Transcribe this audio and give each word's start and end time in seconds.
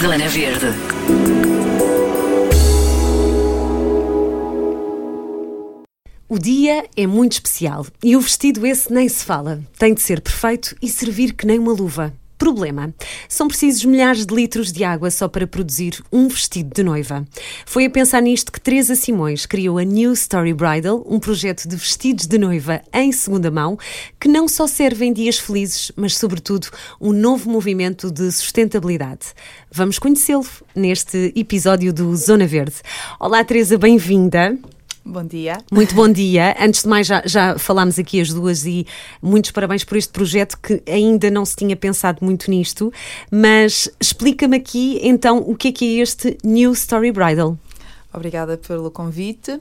Zona 0.00 0.28
Verde. 0.28 0.66
O 6.26 6.38
dia 6.38 6.86
é 6.96 7.06
muito 7.06 7.32
especial 7.32 7.86
e 8.02 8.16
o 8.16 8.20
vestido 8.22 8.64
esse 8.64 8.90
nem 8.90 9.06
se 9.10 9.22
fala. 9.22 9.62
Tem 9.76 9.92
de 9.92 10.00
ser 10.00 10.22
perfeito 10.22 10.74
e 10.80 10.88
servir 10.88 11.34
que 11.34 11.46
nem 11.46 11.58
uma 11.58 11.72
luva. 11.72 12.14
Problema: 12.40 12.94
são 13.28 13.46
precisos 13.46 13.84
milhares 13.84 14.24
de 14.24 14.34
litros 14.34 14.72
de 14.72 14.82
água 14.82 15.10
só 15.10 15.28
para 15.28 15.46
produzir 15.46 16.02
um 16.10 16.26
vestido 16.26 16.70
de 16.74 16.82
noiva. 16.82 17.22
Foi 17.66 17.84
a 17.84 17.90
pensar 17.90 18.22
nisto 18.22 18.50
que 18.50 18.58
Teresa 18.58 18.94
Simões 18.94 19.44
criou 19.44 19.76
a 19.76 19.84
New 19.84 20.14
Story 20.14 20.54
Bridal, 20.54 21.04
um 21.06 21.20
projeto 21.20 21.68
de 21.68 21.76
vestidos 21.76 22.26
de 22.26 22.38
noiva 22.38 22.80
em 22.94 23.12
segunda 23.12 23.50
mão, 23.50 23.78
que 24.18 24.26
não 24.26 24.48
só 24.48 24.66
serve 24.66 25.04
em 25.04 25.12
dias 25.12 25.38
felizes, 25.38 25.92
mas, 25.94 26.16
sobretudo, 26.16 26.68
um 26.98 27.12
novo 27.12 27.50
movimento 27.50 28.10
de 28.10 28.32
sustentabilidade. 28.32 29.34
Vamos 29.70 29.98
conhecê-lo 29.98 30.46
neste 30.74 31.34
episódio 31.36 31.92
do 31.92 32.16
Zona 32.16 32.46
Verde. 32.46 32.76
Olá, 33.20 33.44
Teresa, 33.44 33.76
bem-vinda. 33.76 34.58
Bom 35.04 35.24
dia. 35.24 35.58
Muito 35.72 35.94
bom 35.94 36.08
dia. 36.08 36.54
Antes 36.60 36.82
de 36.82 36.88
mais, 36.88 37.06
já, 37.06 37.22
já 37.24 37.58
falámos 37.58 37.98
aqui 37.98 38.20
as 38.20 38.28
duas 38.28 38.66
e 38.66 38.86
muitos 39.22 39.50
parabéns 39.50 39.82
por 39.82 39.96
este 39.96 40.12
projeto 40.12 40.58
que 40.60 40.82
ainda 40.86 41.30
não 41.30 41.44
se 41.44 41.56
tinha 41.56 41.74
pensado 41.74 42.18
muito 42.24 42.50
nisto. 42.50 42.92
Mas 43.30 43.88
explica-me 43.98 44.56
aqui 44.56 45.00
então 45.02 45.38
o 45.38 45.56
que 45.56 45.68
é 45.68 45.72
que 45.72 45.98
é 45.98 46.02
este 46.02 46.36
New 46.44 46.72
Story 46.72 47.12
Bridal. 47.12 47.56
Obrigada 48.12 48.58
pelo 48.58 48.90
convite. 48.90 49.58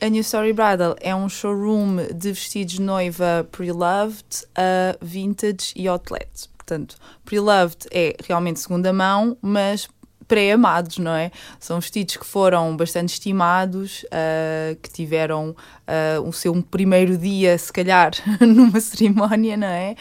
A 0.00 0.08
New 0.08 0.22
Story 0.22 0.52
Bridal 0.52 0.96
é 1.00 1.14
um 1.14 1.28
showroom 1.28 2.06
de 2.14 2.32
vestidos 2.32 2.74
de 2.74 2.82
noiva 2.82 3.46
pre-loved, 3.52 4.44
uh, 4.56 4.96
vintage 5.00 5.72
e 5.76 5.86
outlet. 5.86 6.48
Portanto, 6.56 6.96
pre-loved 7.24 7.86
é 7.90 8.16
realmente 8.26 8.60
segunda 8.60 8.92
mão, 8.92 9.36
mas 9.42 9.88
pré-amados, 10.30 10.98
não 10.98 11.10
é? 11.10 11.32
São 11.58 11.80
vestidos 11.80 12.16
que 12.16 12.24
foram 12.24 12.76
bastante 12.76 13.08
estimados, 13.08 14.04
uh, 14.04 14.76
que 14.80 14.88
tiveram 14.88 15.50
uh, 15.50 16.22
o 16.24 16.32
seu 16.32 16.54
primeiro 16.62 17.18
dia, 17.18 17.58
se 17.58 17.72
calhar, 17.72 18.12
numa 18.40 18.80
cerimónia, 18.80 19.56
não 19.56 19.66
é? 19.66 19.96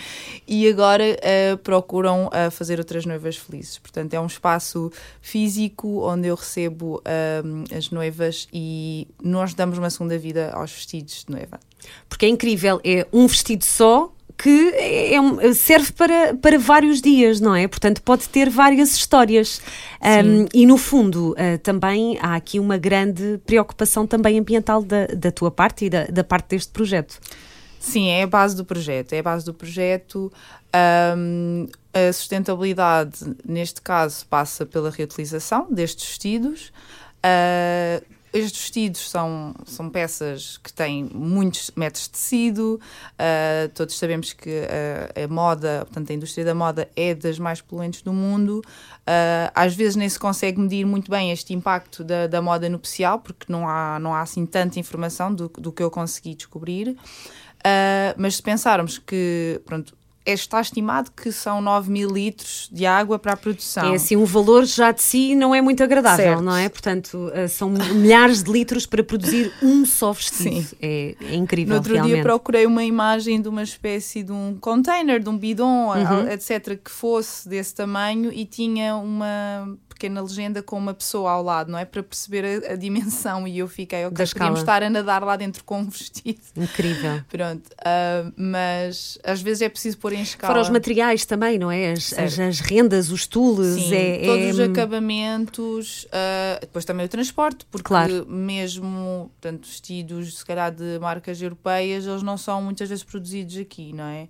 E 0.47 0.69
agora 0.69 1.03
uh, 1.03 1.57
procuram 1.57 2.29
fazer 2.51 2.77
outras 2.77 3.07
noivas 3.07 3.37
felizes. 3.37 3.79
Portanto, 3.79 4.13
é 4.13 4.19
um 4.19 4.27
espaço 4.27 4.91
físico 5.19 6.03
onde 6.03 6.27
eu 6.27 6.35
recebo 6.35 7.01
as 7.75 7.89
noivas 7.89 8.47
e 8.53 9.07
nós 9.21 9.53
damos 9.55 9.79
uma 9.79 9.89
segunda 9.89 10.17
vida 10.17 10.51
aos 10.53 10.71
vestidos 10.71 11.25
de 11.27 11.33
noiva. 11.33 11.59
Porque 12.07 12.25
é 12.25 12.29
incrível, 12.29 12.79
é 12.83 13.07
um 13.11 13.25
vestido 13.25 13.63
só 13.63 14.13
que 14.41 14.73
é, 14.73 15.53
serve 15.53 15.91
para, 15.91 16.33
para 16.33 16.57
vários 16.57 17.01
dias, 17.01 17.41
não 17.41 17.53
é? 17.53 17.67
Portanto, 17.67 18.01
pode 18.01 18.29
ter 18.29 18.49
várias 18.49 18.95
histórias. 18.95 19.61
Um, 20.01 20.45
e 20.53 20.65
no 20.65 20.77
fundo, 20.77 21.31
uh, 21.33 21.57
também 21.61 22.17
há 22.21 22.35
aqui 22.35 22.57
uma 22.57 22.77
grande 22.77 23.37
preocupação 23.45 24.07
também 24.07 24.39
ambiental 24.39 24.81
da, 24.81 25.07
da 25.07 25.29
tua 25.29 25.51
parte 25.51 25.85
e 25.85 25.89
da, 25.89 26.05
da 26.05 26.23
parte 26.23 26.51
deste 26.51 26.71
projeto. 26.71 27.19
Sim, 27.81 28.07
é 28.07 28.23
a 28.23 28.27
base 28.27 28.55
do 28.55 28.63
projeto. 28.63 29.11
É 29.11 29.19
a 29.19 29.23
base 29.23 29.43
do 29.43 29.53
projeto. 29.53 30.31
Um, 31.17 31.67
a 31.93 32.13
sustentabilidade, 32.13 33.35
neste 33.45 33.81
caso, 33.81 34.25
passa 34.25 34.65
pela 34.65 34.89
reutilização 34.89 35.67
destes 35.69 36.07
vestidos. 36.07 36.71
Uh, 37.17 38.01
estes 38.33 38.61
vestidos 38.61 39.09
são, 39.09 39.53
são 39.65 39.89
peças 39.89 40.57
que 40.57 40.71
têm 40.71 41.09
muitos 41.13 41.71
metros 41.75 42.03
de 42.03 42.11
tecido, 42.11 42.79
uh, 43.13 43.69
todos 43.73 43.97
sabemos 43.97 44.33
que 44.33 44.49
uh, 44.49 45.23
a 45.23 45.27
moda, 45.27 45.85
portanto, 45.85 46.11
a 46.11 46.13
indústria 46.13 46.45
da 46.45 46.53
moda 46.53 46.87
é 46.95 47.15
das 47.15 47.39
mais 47.39 47.61
poluentes 47.61 48.01
do 48.01 48.13
mundo. 48.13 48.61
Uh, 48.99 49.51
às 49.55 49.75
vezes 49.75 49.95
nem 49.95 50.07
se 50.07 50.19
consegue 50.19 50.59
medir 50.59 50.85
muito 50.85 51.09
bem 51.09 51.31
este 51.31 51.53
impacto 51.53 52.03
da, 52.03 52.27
da 52.27 52.41
moda 52.41 52.69
nupcial, 52.69 53.19
porque 53.19 53.51
não 53.51 53.67
há, 53.67 53.99
não 53.99 54.13
há 54.13 54.21
assim 54.21 54.45
tanta 54.45 54.79
informação 54.79 55.33
do, 55.33 55.49
do 55.49 55.71
que 55.71 55.81
eu 55.81 55.89
consegui 55.89 56.35
descobrir. 56.35 56.95
mas 58.17 58.35
se 58.35 58.43
pensarmos 58.43 58.99
que 58.99 59.59
pronto, 59.65 59.97
está 60.33 60.61
estimado 60.61 61.11
que 61.11 61.31
são 61.31 61.61
9 61.61 61.91
mil 61.91 62.09
litros 62.09 62.69
de 62.71 62.85
água 62.85 63.17
para 63.19 63.33
a 63.33 63.37
produção. 63.37 63.91
É 63.91 63.95
assim, 63.95 64.15
um 64.15 64.25
valor 64.25 64.65
já 64.65 64.91
de 64.91 65.01
si 65.01 65.35
não 65.35 65.53
é 65.53 65.61
muito 65.61 65.83
agradável, 65.83 66.25
certo. 66.25 66.41
não 66.43 66.55
é? 66.55 66.69
Portanto, 66.69 67.31
eh, 67.33 67.47
são 67.47 67.69
milhares 67.69 68.43
de 68.43 68.51
litros 68.51 68.85
para 68.85 69.03
produzir 69.03 69.51
um 69.61 69.85
só 69.85 70.11
vestido. 70.11 70.61
Sim. 70.61 70.67
É, 70.81 71.15
é 71.21 71.35
incrível, 71.35 71.73
No 71.73 71.79
outro 71.79 71.93
realmente. 71.93 72.15
dia 72.15 72.23
procurei 72.23 72.65
uma 72.65 72.83
imagem 72.83 73.41
de 73.41 73.47
uma 73.47 73.63
espécie 73.63 74.23
de 74.23 74.31
um 74.31 74.57
container, 74.59 75.19
de 75.19 75.29
um 75.29 75.37
bidon, 75.37 75.93
uhum. 75.93 76.27
etc., 76.29 76.79
que 76.83 76.91
fosse 76.91 77.47
desse 77.47 77.73
tamanho 77.75 78.31
e 78.31 78.45
tinha 78.45 78.95
uma 78.95 79.77
pequena 79.99 80.21
legenda 80.21 80.63
com 80.63 80.77
uma 80.77 80.93
pessoa 80.93 81.31
ao 81.31 81.43
lado, 81.43 81.69
não 81.69 81.77
é? 81.77 81.83
Para 81.83 82.01
perceber 82.01 82.45
a, 82.45 82.73
a 82.73 82.75
dimensão 82.77 83.45
e 83.45 83.59
eu 83.59 83.67
fiquei, 83.67 84.05
ok, 84.05 84.25
podíamos 84.25 84.61
estar 84.61 84.81
a 84.81 84.89
nadar 84.89 85.21
lá 85.21 85.35
dentro 85.35 85.61
com 85.65 85.81
um 85.81 85.89
vestido. 85.89 86.39
Incrível. 86.55 87.21
Pronto, 87.27 87.67
uh, 87.67 88.33
mas 88.37 89.19
às 89.25 89.41
vezes 89.41 89.61
é 89.61 89.67
preciso 89.67 89.97
pôr 89.97 90.13
em 90.13 90.21
escala. 90.21 90.53
Fora 90.53 90.61
os 90.61 90.69
materiais 90.69 91.25
também, 91.25 91.59
não 91.59 91.69
é? 91.69 91.91
As, 91.91 92.13
as, 92.13 92.39
as 92.39 92.59
rendas, 92.61 93.11
os 93.11 93.27
tules. 93.27 93.75
Sim, 93.75 93.93
é, 93.93 94.25
todos 94.25 94.45
é... 94.45 94.49
os 94.51 94.59
acabamentos, 94.61 96.05
uh, 96.05 96.61
depois 96.61 96.85
também 96.85 97.05
o 97.05 97.09
transporte, 97.09 97.65
porque 97.69 97.87
claro. 97.87 98.25
mesmo 98.25 99.29
portanto, 99.41 99.67
vestidos, 99.67 100.37
se 100.37 100.45
calhar, 100.45 100.71
de 100.71 100.97
marcas 100.99 101.41
europeias, 101.41 102.07
eles 102.07 102.23
não 102.23 102.37
são 102.37 102.61
muitas 102.61 102.87
vezes 102.87 103.03
produzidos 103.03 103.57
aqui, 103.57 103.91
não 103.91 104.05
é? 104.05 104.29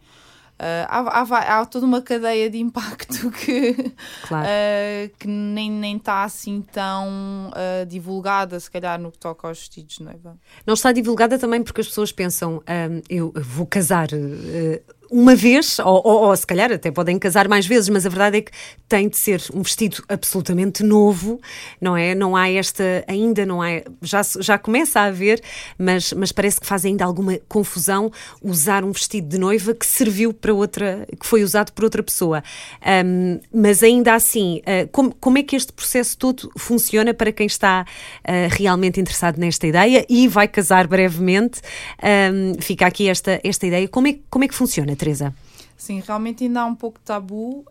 Uh, 0.60 0.84
há, 0.90 1.22
há, 1.22 1.60
há, 1.62 1.66
toda 1.66 1.86
uma 1.86 2.02
cadeia 2.02 2.50
de 2.50 2.58
impacto 2.58 3.32
que, 3.32 3.94
claro. 4.28 4.46
uh, 4.46 5.18
que 5.18 5.26
nem 5.26 5.96
está 5.96 6.26
assim 6.26 6.62
tão 6.62 7.50
uh, 7.50 7.86
divulgada, 7.86 8.60
se 8.60 8.70
calhar, 8.70 9.00
no 9.00 9.10
que 9.10 9.18
toca 9.18 9.48
aos 9.48 9.60
vestidos 9.60 9.96
de 9.96 10.04
noiva. 10.04 10.38
Não 10.68 10.74
está 10.74 10.92
divulgada 10.92 11.40
também 11.40 11.64
porque 11.64 11.80
as 11.80 11.88
pessoas 11.88 12.12
pensam, 12.12 12.58
um, 12.58 13.02
eu 13.10 13.32
vou 13.38 13.66
casar 13.66 14.10
uma 15.12 15.36
vez, 15.36 15.80
ou, 15.80 16.02
ou, 16.04 16.28
ou, 16.28 16.36
se 16.36 16.46
calhar 16.46 16.72
até 16.72 16.92
podem 16.92 17.18
casar 17.18 17.48
mais 17.48 17.66
vezes, 17.66 17.90
mas 17.90 18.06
a 18.06 18.10
verdade 18.10 18.38
é 18.38 18.42
que 18.42 18.52
tem 18.88 19.08
de 19.08 19.18
ser 19.18 19.42
um 19.54 19.62
vestido 19.62 20.04
absolutamente 20.08 20.84
novo, 20.84 21.40
não 21.82 21.98
é? 21.98 22.14
Não 22.14 22.36
há 22.36 22.50
esta, 22.50 23.04
ainda 23.08 23.46
não 23.46 23.62
há, 23.62 23.82
já, 24.02 24.22
já 24.40 24.58
começa 24.58 25.00
a 25.00 25.06
haver, 25.06 25.42
mas, 25.78 26.14
mas 26.14 26.32
parece 26.32 26.60
que 26.60 26.68
faz 26.68 26.86
ainda 26.86 27.04
alguma 27.04 27.40
confusão 27.48 28.12
usar 28.42 28.84
um 28.84 28.92
vestido 28.92 29.28
de 29.28 29.38
noiva 29.38 29.74
que 29.74 29.86
serviu 29.86 30.34
para 30.34 30.54
outra, 30.54 31.08
que 31.20 31.26
foi 31.26 31.44
usado 31.44 31.72
por 31.72 31.84
outra 31.84 32.04
pessoa. 32.04 32.44
Um, 33.06 33.40
mas 33.54 33.82
ainda 33.84 34.14
assim, 34.14 34.60
uh, 34.60 34.88
como, 34.92 35.16
como 35.16 35.38
é 35.38 35.44
que 35.44 35.56
este 35.56 35.74
processo 35.74 36.18
todo 36.18 36.52
funciona 36.58 37.14
para 37.14 37.32
quem 37.32 37.48
está 37.48 37.86
uh, 37.86 38.56
realmente 38.56 39.00
interessado 39.00 39.38
nesta 39.38 39.66
ideia 39.66 40.06
e 40.08 40.28
vai 40.28 40.48
casar 40.48 40.88
brevemente? 40.88 41.62
Um, 42.04 42.62
fica 42.62 42.86
aqui 42.86 43.10
esta, 43.10 43.40
esta 43.44 43.66
ideia. 43.66 43.88
Como 43.88 44.08
é, 44.08 44.18
como 44.30 44.46
é 44.46 44.48
que 44.48 44.56
funciona? 44.56 44.96
Teresa? 45.00 45.34
Sim, 45.80 46.04
realmente 46.06 46.44
ainda 46.44 46.60
há 46.60 46.66
um 46.66 46.76
pouco 46.76 47.00
de 47.00 47.06
tabu, 47.06 47.60
uh, 47.60 47.66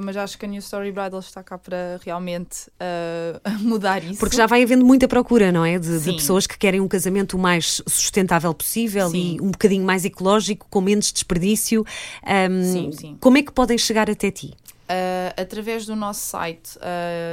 mas 0.00 0.16
acho 0.16 0.38
que 0.38 0.46
a 0.46 0.48
New 0.48 0.60
Story 0.60 0.92
Bridal 0.92 1.18
está 1.18 1.42
cá 1.42 1.58
para 1.58 1.98
realmente 2.04 2.68
uh, 2.68 3.50
mudar 3.58 4.02
isso. 4.04 4.20
Porque 4.20 4.36
já 4.36 4.46
vai 4.46 4.62
havendo 4.62 4.86
muita 4.86 5.08
procura, 5.08 5.50
não 5.50 5.64
é? 5.64 5.76
De, 5.76 5.98
de, 5.98 6.12
pessoas 6.12 6.46
que 6.46 6.56
querem 6.56 6.80
um 6.80 6.86
casamento 6.86 7.36
o 7.36 7.38
mais 7.38 7.82
sustentável 7.84 8.54
possível 8.54 9.10
sim. 9.10 9.34
e 9.34 9.40
um 9.40 9.50
bocadinho 9.50 9.84
mais 9.84 10.04
ecológico, 10.04 10.68
com 10.70 10.80
menos 10.80 11.12
desperdício. 11.12 11.84
Um, 12.22 12.62
sim, 12.62 12.92
sim. 12.92 13.18
Como 13.20 13.36
é 13.36 13.42
que 13.42 13.50
podem 13.50 13.76
chegar 13.76 14.08
até 14.08 14.30
ti? 14.30 14.54
Uh, 14.84 15.34
através 15.36 15.84
do 15.84 15.96
nosso 15.96 16.20
site, 16.20 16.78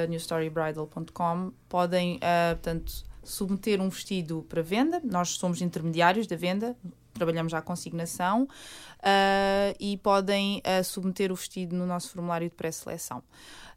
newstorybridal.com, 0.09 1.51
podem, 1.69 2.19
portanto, 2.55 3.05
submeter 3.23 3.79
um 3.79 3.89
vestido 3.89 4.43
para 4.49 4.63
venda. 4.63 4.99
Nós 5.03 5.29
somos 5.29 5.61
intermediários 5.61 6.25
da 6.25 6.35
venda, 6.35 6.75
trabalhamos 7.15 7.53
à 7.53 7.61
consignação 7.61 8.43
uh, 8.43 9.75
e 9.79 9.97
podem 9.97 10.61
uh, 10.61 10.83
submeter 10.83 11.31
o 11.31 11.35
vestido 11.35 11.75
no 11.75 11.85
nosso 11.85 12.11
formulário 12.11 12.47
de 12.49 12.55
pré-seleção. 12.55 13.23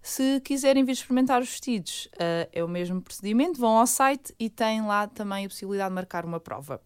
Se 0.03 0.41
quiserem 0.41 0.85
vir 0.85 0.93
experimentar 0.93 1.41
os 1.41 1.49
vestidos, 1.49 2.07
uh, 2.15 2.49
é 2.53 2.62
o 2.62 2.69
mesmo 2.69 3.01
procedimento, 3.01 3.61
vão 3.61 3.79
ao 3.79 3.87
site 3.87 4.35
e 4.39 4.51
têm 4.51 4.83
lá 4.83 5.07
também 5.07 5.47
a 5.47 5.49
possibilidade 5.49 5.91
de 5.91 5.95
marcar 5.95 6.25
uma 6.25 6.41
prova. 6.41 6.81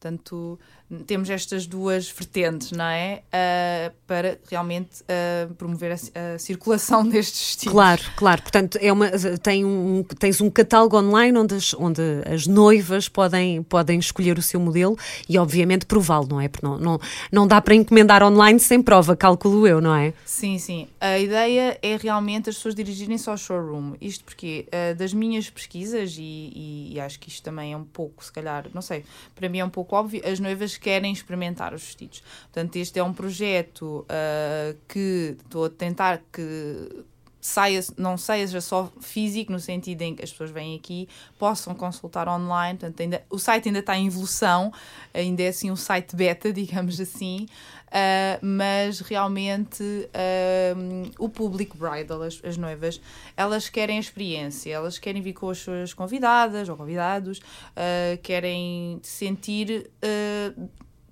Portanto, 0.00 0.58
temos 1.06 1.28
estas 1.28 1.66
duas 1.66 2.10
vertentes, 2.10 2.72
não 2.72 2.84
é? 2.84 3.22
Uh, 3.26 3.94
para 4.06 4.38
realmente 4.50 5.02
uh, 5.02 5.52
promover 5.54 5.92
a, 5.92 6.34
a, 6.34 6.38
circulação 6.38 7.04
destes 7.08 7.50
estilos. 7.50 7.74
Claro, 7.74 8.02
claro. 8.16 8.42
Portanto, 8.42 8.78
é 8.80 8.90
uma, 8.90 9.10
tem 9.42 9.64
um, 9.66 10.02
tens 10.18 10.40
um 10.40 10.48
catálogo 10.50 10.96
online 10.96 11.36
onde 11.36 11.54
as, 11.54 11.74
onde 11.74 12.00
as 12.26 12.46
noivas 12.46 13.06
podem, 13.06 13.62
podem 13.62 13.98
escolher 13.98 14.38
o 14.38 14.42
seu 14.42 14.58
modelo 14.58 14.96
e, 15.28 15.36
obviamente, 15.36 15.84
prová-lo, 15.84 16.26
não 16.26 16.40
é? 16.40 16.48
Porque 16.48 16.64
não, 16.64 16.78
não, 16.78 17.00
não 17.30 17.46
dá 17.46 17.60
para 17.60 17.74
encomendar 17.74 18.22
online 18.22 18.58
sem 18.58 18.80
prova, 18.80 19.14
calculo 19.14 19.66
eu, 19.66 19.82
não 19.82 19.94
é? 19.94 20.14
Sim, 20.24 20.58
sim. 20.58 20.88
A 20.98 21.18
ideia 21.18 21.78
é 21.82 21.96
realmente 21.96 22.48
as 22.48 22.56
pessoas 22.56 22.74
dirigirem-se 22.74 23.28
ao 23.28 23.36
showroom. 23.36 23.94
Isto 24.00 24.24
porque, 24.24 24.66
uh, 24.68 24.94
das 24.94 25.12
minhas 25.12 25.50
pesquisas, 25.50 26.16
e, 26.16 26.22
e, 26.22 26.92
e 26.94 27.00
acho 27.00 27.20
que 27.20 27.28
isto 27.28 27.42
também 27.42 27.74
é 27.74 27.76
um 27.76 27.84
pouco, 27.84 28.24
se 28.24 28.32
calhar, 28.32 28.66
não 28.72 28.80
sei, 28.80 29.04
para 29.34 29.50
mim 29.50 29.58
é 29.58 29.64
um 29.64 29.70
pouco 29.70 29.94
óbvio, 29.94 30.22
as 30.24 30.40
noivas 30.40 30.77
querem 30.78 31.12
experimentar 31.12 31.74
os 31.74 31.82
vestidos. 31.82 32.22
Portanto, 32.52 32.76
este 32.76 32.98
é 32.98 33.02
um 33.02 33.12
projeto 33.12 34.06
uh, 34.06 34.76
que 34.88 35.36
estou 35.38 35.66
a 35.66 35.70
tentar 35.70 36.22
que 36.32 37.04
saia, 37.40 37.80
não 37.96 38.16
seja 38.16 38.60
só 38.60 38.90
físico, 39.00 39.52
no 39.52 39.60
sentido 39.60 40.02
em 40.02 40.14
que 40.14 40.24
as 40.24 40.30
pessoas 40.30 40.50
vêm 40.50 40.76
aqui, 40.76 41.08
possam 41.38 41.74
consultar 41.74 42.28
online. 42.28 42.78
Portanto, 42.78 43.00
ainda, 43.00 43.24
o 43.30 43.38
site 43.38 43.68
ainda 43.68 43.78
está 43.78 43.96
em 43.96 44.06
evolução, 44.06 44.72
ainda 45.14 45.42
é 45.42 45.48
assim 45.48 45.70
um 45.70 45.76
site 45.76 46.14
beta, 46.14 46.52
digamos 46.52 47.00
assim, 47.00 47.46
uh, 47.88 48.44
mas 48.44 49.00
realmente 49.00 49.82
uh, 49.82 51.10
o 51.18 51.28
público 51.28 51.76
bridal, 51.76 52.22
as, 52.22 52.40
as, 52.44 52.56
noivas, 52.56 53.00
elas 53.36 53.68
querem 53.68 53.98
experiência, 53.98 54.72
elas 54.72 54.98
querem 54.98 55.20
vir 55.22 55.32
com 55.32 55.50
as 55.50 55.58
suas 55.58 55.92
convidadas 55.94 56.68
ou 56.68 56.76
convidados, 56.76 57.38
uh, 57.38 58.18
querem 58.22 59.00
sentir 59.02 59.90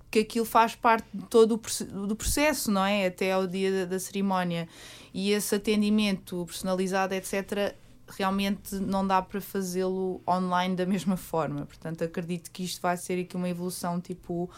que 0.09 0.19
aquilo 0.19 0.45
faz 0.45 0.75
parte 0.75 1.05
de 1.13 1.25
todo 1.25 1.53
o 1.55 2.07
do 2.07 2.15
processo, 2.15 2.71
não 2.71 2.85
é? 2.85 3.07
Até 3.07 3.31
ao 3.31 3.45
dia 3.45 3.71
da, 3.71 3.85
da 3.85 3.99
cerimónia. 3.99 4.67
E 5.13 5.31
esse 5.31 5.55
atendimento 5.55 6.45
personalizado, 6.45 7.13
etc., 7.13 7.75
realmente 8.07 8.75
não 8.75 9.05
dá 9.05 9.21
para 9.21 9.41
fazê-lo 9.41 10.21
online 10.27 10.75
da 10.75 10.85
mesma 10.85 11.17
forma. 11.17 11.65
Portanto, 11.65 12.03
acredito 12.03 12.51
que 12.51 12.63
isto 12.63 12.81
vai 12.81 12.95
ser 12.97 13.21
aqui 13.21 13.35
uma 13.35 13.49
evolução 13.49 13.99
tipo. 13.99 14.49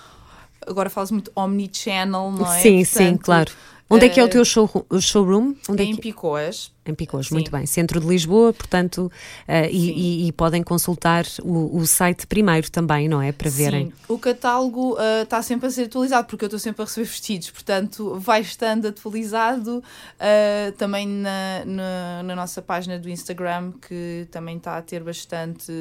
Agora 0.66 0.90
fala-se 0.90 1.14
muito 1.14 1.32
omnichannel, 1.36 2.32
não 2.32 2.52
é? 2.52 2.60
Sim, 2.60 2.84
Portanto, 2.84 2.98
sim, 2.98 3.18
claro. 3.18 3.52
Onde 3.90 4.06
é 4.06 4.10
que 4.10 4.20
é 4.20 4.24
o 4.24 4.30
teu 4.30 4.46
show, 4.46 4.70
showroom? 5.02 5.56
Onde 5.68 5.84
em 5.84 5.94
é 5.94 5.96
que... 5.96 6.02
Picoas. 6.02 6.72
Em 6.86 6.94
Picoas, 6.94 7.28
Sim. 7.28 7.34
muito 7.34 7.52
bem. 7.52 7.66
Centro 7.66 8.00
de 8.00 8.06
Lisboa, 8.06 8.54
portanto, 8.54 9.12
uh, 9.48 9.52
e, 9.70 10.26
e, 10.26 10.28
e, 10.28 10.32
podem 10.32 10.62
consultar 10.62 11.26
o, 11.42 11.78
o, 11.78 11.88
site 11.88 12.28
primeiro 12.28 12.70
também, 12.70 13.08
não 13.08 13.22
é? 13.22 13.32
Para 13.32 13.50
verem. 13.50 13.88
Sim, 13.88 13.94
o 14.08 14.18
catálogo 14.18 14.94
uh, 14.94 15.24
está 15.24 15.42
sempre 15.42 15.68
a 15.68 15.72
ser 15.72 15.84
atualizado, 15.84 16.28
porque 16.28 16.46
eu 16.46 16.48
estou 16.48 16.60
sempre 16.60 16.84
a 16.84 16.86
receber 16.86 17.08
vestidos, 17.08 17.50
portanto, 17.50 18.16
vai 18.20 18.42
estando 18.42 18.88
atualizado 18.88 19.78
uh, 19.78 20.72
também 20.78 21.08
na, 21.08 21.64
na, 21.66 22.24
na, 22.24 22.36
nossa 22.36 22.62
página 22.62 22.98
do 23.00 23.10
Instagram, 23.10 23.72
que 23.88 24.28
também 24.32 24.58
está 24.58 24.78
a 24.78 24.82
ter 24.82 25.04
bastante 25.04 25.72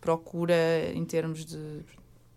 procura 0.00 0.54
em 0.94 1.04
termos 1.04 1.44
de 1.44 1.58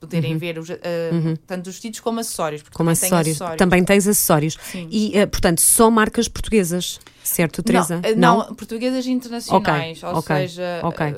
poderem 0.04 0.34
uhum. 0.34 0.40
ver 0.40 0.60
os, 0.60 0.70
uh, 0.70 0.74
uhum. 1.12 1.36
tanto 1.48 1.68
os 1.68 1.76
vestidos 1.76 2.00
como 2.02 2.20
acessórios. 2.20 2.64
Como 2.74 2.90
acessórios. 2.90 3.30
acessórios. 3.30 3.58
Também 3.58 3.84
tens 3.84 4.08
acessórios. 4.08 4.58
Sim. 4.62 4.88
E, 4.92 5.10
uh, 5.22 5.28
portanto, 5.28 5.62
só 5.62 5.90
marcas 5.90 6.28
portuguesas, 6.28 7.00
certo, 7.24 7.64
Teresa? 7.64 8.02
Não, 8.02 8.12
uh, 8.12 8.16
não? 8.16 8.48
não, 8.48 8.56
portuguesas 8.56 9.06
internacionais, 9.08 10.04
okay. 10.04 10.10
ou 10.10 10.20
okay. 10.20 10.48
seja, 10.48 10.82
okay. 10.84 11.16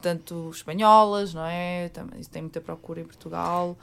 tanto 0.00 0.50
espanholas, 0.50 1.34
não 1.34 1.44
é? 1.44 1.88
Também, 1.88 2.20
tem 2.30 2.42
muita 2.42 2.60
procura 2.60 3.00
em 3.00 3.04
Portugal. 3.04 3.76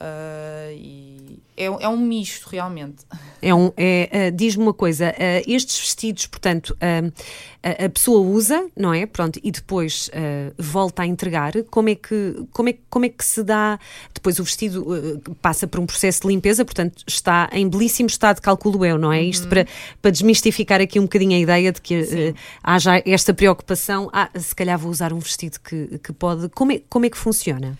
Uh, 0.00 0.72
e 0.74 1.40
é, 1.56 1.64
é 1.64 1.88
um 1.88 1.96
misto 1.96 2.48
realmente. 2.48 3.04
É 3.42 3.52
um, 3.52 3.72
é, 3.76 4.30
uh, 4.30 4.36
Diz-me 4.36 4.62
uma 4.62 4.72
coisa: 4.72 5.10
uh, 5.10 5.42
estes 5.44 5.76
vestidos, 5.80 6.26
portanto, 6.28 6.76
a, 6.80 7.84
a, 7.84 7.88
pessoa 7.88 8.20
usa, 8.20 8.64
não 8.76 8.94
é? 8.94 9.06
Pronto, 9.06 9.40
e 9.42 9.50
depois 9.50 10.08
volta 10.56 11.02
a 11.02 11.06
entregar. 11.06 11.52
Como 11.64 11.88
é, 11.88 11.96
que, 11.96 12.46
como, 12.52 12.68
é, 12.68 12.76
como 12.88 13.04
é 13.06 13.08
que 13.08 13.24
se 13.24 13.42
dá? 13.42 13.78
Depois 14.14 14.38
o 14.38 14.44
vestido 14.44 15.20
passa 15.42 15.66
por 15.66 15.80
um 15.80 15.86
processo 15.86 16.22
de 16.22 16.28
limpeza, 16.28 16.64
portanto, 16.64 17.02
está 17.06 17.48
em 17.52 17.68
belíssimo 17.68 18.08
estado, 18.08 18.40
calculo 18.40 18.86
eu, 18.86 18.96
não 18.96 19.12
é? 19.12 19.20
Isto 19.20 19.44
uhum. 19.44 19.50
para, 19.50 19.66
para 20.00 20.10
desmistificar 20.12 20.80
aqui 20.80 21.00
um 21.00 21.04
bocadinho 21.04 21.36
a 21.36 21.40
ideia 21.40 21.72
de 21.72 21.80
que 21.80 22.34
haja 22.62 23.02
esta 23.04 23.34
preocupação. 23.34 24.08
Ah, 24.12 24.30
se 24.38 24.54
calhar 24.54 24.78
vou 24.78 24.90
usar 24.90 25.12
um 25.12 25.18
vestido 25.18 25.58
que, 25.58 25.98
que 25.98 26.12
pode. 26.12 26.48
Como 26.50 26.70
é, 26.70 26.80
como 26.88 27.04
é 27.04 27.10
que 27.10 27.18
funciona? 27.18 27.76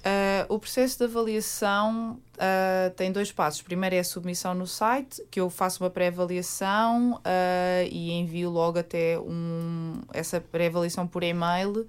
Uh, 0.00 0.54
o 0.54 0.58
processo 0.58 0.96
de 0.96 1.04
avaliação 1.04 2.18
uh, 2.36 2.90
tem 2.96 3.12
dois 3.12 3.30
passos. 3.30 3.60
Primeiro 3.60 3.94
é 3.94 3.98
a 3.98 4.04
submissão 4.04 4.54
no 4.54 4.66
site, 4.66 5.22
que 5.30 5.38
eu 5.38 5.50
faço 5.50 5.84
uma 5.84 5.90
pré-avaliação 5.90 7.16
uh, 7.16 7.88
e 7.90 8.10
envio 8.12 8.48
logo 8.48 8.78
até 8.78 9.18
um, 9.18 10.00
essa 10.12 10.40
pré-avaliação 10.40 11.06
por 11.06 11.22
e-mail. 11.22 11.86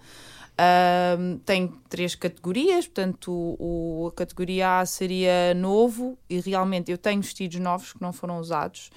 Tem 1.45 1.74
três 1.89 2.15
categorias, 2.15 2.86
portanto, 2.86 3.31
o, 3.59 4.09
a 4.12 4.15
categoria 4.15 4.80
A 4.80 4.86
seria 4.86 5.53
novo, 5.53 6.18
e 6.30 6.39
realmente 6.39 6.92
eu 6.92 6.98
tenho 6.98 7.21
vestidos 7.21 7.59
novos 7.59 7.94
que 7.94 8.01
não 8.01 8.13
foram 8.13 8.39
usados 8.39 8.92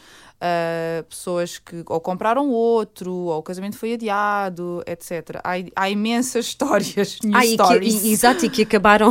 uh, 0.44 1.04
pessoas 1.04 1.58
que 1.58 1.82
ou 1.86 2.00
compraram 2.00 2.48
outro, 2.50 3.12
ou 3.12 3.38
o 3.38 3.42
casamento 3.42 3.76
foi 3.76 3.94
adiado, 3.94 4.82
etc. 4.86 5.40
Há, 5.42 5.54
há 5.74 5.90
imensas 5.90 6.46
histórias, 6.54 7.18
news 7.22 7.36
ah, 7.36 7.46
stories. 7.46 8.00
Que, 8.00 8.08
e, 8.08 8.12
exato, 8.12 8.46
e 8.46 8.50
que 8.50 8.62
acabaram, 8.62 9.10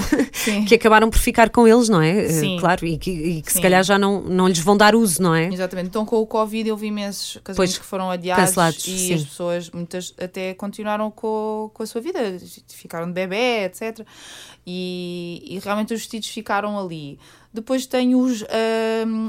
que 0.68 0.76
acabaram 0.76 1.10
por 1.10 1.20
ficar 1.20 1.50
com 1.50 1.68
eles, 1.68 1.90
não 1.90 2.02
é? 2.02 2.26
Eh, 2.26 2.30
Sim. 2.30 2.58
Claro, 2.60 2.86
e 2.86 2.98
que, 2.98 3.12
e 3.12 3.42
que 3.42 3.52
se 3.52 3.62
calhar 3.62 3.84
já 3.84 3.98
não, 3.98 4.22
não 4.22 4.48
lhes 4.48 4.60
vão 4.60 4.78
dar 4.78 4.96
uso, 4.96 5.22
não 5.22 5.34
é? 5.34 5.48
Exatamente. 5.48 5.88
Então 5.88 6.06
com 6.06 6.18
o 6.18 6.28
Covid 6.28 6.70
eu 6.70 6.78
vi 6.78 6.88
imensos 6.88 7.40
casamentos 7.44 7.56
pois, 7.56 7.78
que 7.78 7.86
foram 7.86 8.10
adiados 8.10 8.46
cancelados, 8.46 8.88
e 8.88 8.98
sim. 8.98 9.14
as 9.16 9.24
pessoas, 9.24 9.70
muitas 9.70 10.14
até 10.20 10.54
continuaram 10.54 11.10
com, 11.10 11.72
com 11.74 11.84
a 11.84 11.86
sua 11.86 12.02
vida, 12.02 12.33
ficaram 12.70 13.08
de 13.08 13.14
bebê, 13.14 13.66
etc. 13.66 14.06
E, 14.66 15.44
e 15.46 15.60
realmente 15.60 15.94
os 15.94 16.02
vestidos 16.02 16.30
ficaram 16.30 16.78
ali. 16.80 17.20
Depois 17.54 17.86
tem 17.86 18.16
os 18.16 18.42
uh, 18.42 18.46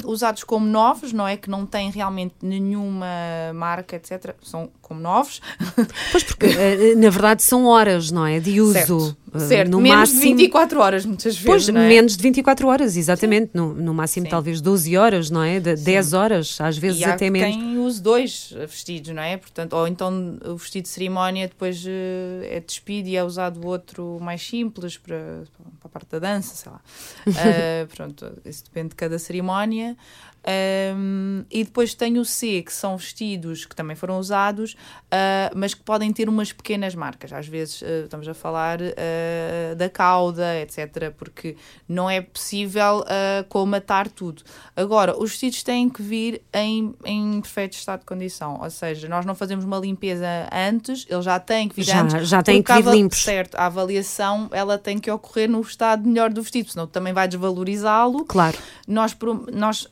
usados 0.06 0.44
como 0.44 0.64
novos, 0.64 1.12
não 1.12 1.28
é? 1.28 1.36
Que 1.36 1.50
não 1.50 1.66
têm 1.66 1.90
realmente 1.90 2.34
nenhuma 2.42 3.06
marca, 3.54 3.96
etc. 3.96 4.34
São 4.42 4.70
como 4.80 5.00
novos. 5.00 5.42
Pois, 6.12 6.22
porque 6.22 6.46
uh, 6.46 6.98
na 6.98 7.10
verdade 7.10 7.42
são 7.42 7.64
horas, 7.64 8.10
não 8.10 8.24
é? 8.24 8.38
De 8.38 8.60
uso. 8.60 8.72
Certo, 8.72 9.16
uh, 9.34 9.40
certo. 9.40 9.70
no 9.70 9.80
menos 9.80 10.10
máximo... 10.10 10.20
de 10.20 10.26
24 10.26 10.80
horas, 10.80 11.04
muitas 11.04 11.34
vezes. 11.34 11.44
Pois, 11.44 11.68
é? 11.68 11.72
menos 11.72 12.16
de 12.16 12.22
24 12.22 12.68
horas, 12.68 12.96
exatamente. 12.96 13.50
No, 13.52 13.74
no 13.74 13.92
máximo, 13.92 14.26
Sim. 14.26 14.30
talvez 14.30 14.60
12 14.60 14.96
horas, 14.96 15.30
não 15.30 15.42
é? 15.42 15.58
De, 15.58 15.74
10 15.74 16.12
horas, 16.12 16.60
às 16.60 16.78
vezes 16.78 17.00
e 17.00 17.04
até 17.04 17.28
menos. 17.28 17.56
Quem 17.56 17.78
usa 17.78 18.00
dois 18.00 18.54
vestidos, 18.68 19.10
não 19.10 19.22
é? 19.22 19.36
Portanto, 19.36 19.72
ou 19.74 19.88
então 19.88 20.38
o 20.44 20.56
vestido 20.56 20.84
de 20.84 20.90
cerimónia 20.90 21.48
depois 21.48 21.84
é 21.86 22.62
despido 22.64 23.08
e 23.08 23.16
é 23.16 23.24
usado 23.24 23.66
outro 23.66 24.18
mais 24.20 24.46
simples 24.46 24.96
para, 24.96 25.42
para 25.80 25.86
a 25.86 25.88
parte 25.88 26.08
da 26.12 26.18
dança, 26.20 26.54
sei 26.54 26.72
lá. 26.72 26.80
pronto 27.94 28.13
pronto, 28.14 28.40
isso 28.44 28.64
depende 28.64 28.90
de 28.90 28.94
cada 28.94 29.18
cerimónia. 29.18 29.96
Um, 30.46 31.44
e 31.50 31.64
depois 31.64 31.94
tem 31.94 32.18
o 32.18 32.24
C, 32.24 32.62
que 32.62 32.72
são 32.72 32.98
vestidos 32.98 33.64
que 33.64 33.74
também 33.74 33.96
foram 33.96 34.18
usados, 34.18 34.74
uh, 34.74 35.56
mas 35.56 35.72
que 35.72 35.82
podem 35.82 36.12
ter 36.12 36.28
umas 36.28 36.52
pequenas 36.52 36.94
marcas. 36.94 37.32
Às 37.32 37.46
vezes 37.46 37.80
uh, 37.80 38.04
estamos 38.04 38.28
a 38.28 38.34
falar 38.34 38.78
uh, 38.80 39.74
da 39.76 39.88
cauda, 39.88 40.60
etc., 40.60 41.12
porque 41.16 41.56
não 41.88 42.08
é 42.08 42.20
possível 42.20 43.04
colmatar 43.48 44.08
tudo. 44.08 44.42
Agora, 44.76 45.16
os 45.18 45.30
vestidos 45.30 45.62
têm 45.62 45.88
que 45.88 46.02
vir 46.02 46.42
em, 46.52 46.94
em 47.04 47.40
perfeito 47.40 47.74
estado 47.74 48.00
de 48.00 48.06
condição, 48.06 48.60
ou 48.62 48.70
seja, 48.70 49.08
nós 49.08 49.24
não 49.24 49.34
fazemos 49.34 49.64
uma 49.64 49.78
limpeza 49.78 50.26
antes, 50.52 51.06
eles 51.08 51.24
já 51.24 51.38
têm 51.38 51.68
que 51.68 51.76
vir 51.76 51.84
já, 51.84 52.02
antes. 52.02 52.28
Já 52.28 52.42
têm 52.42 52.62
que 52.62 52.72
vir 52.72 52.90
limpos. 52.90 53.22
Certo, 53.22 53.54
a 53.54 53.66
avaliação 53.66 54.48
ela 54.52 54.78
tem 54.78 54.98
que 54.98 55.10
ocorrer 55.10 55.48
no 55.48 55.60
estado 55.60 56.06
melhor 56.06 56.30
do 56.30 56.42
vestido, 56.42 56.70
senão 56.70 56.86
também 56.86 57.12
vai 57.12 57.28
desvalorizá-lo. 57.28 58.24
Claro. 58.24 58.58
Nós, 58.86 59.16
nós 59.52 59.88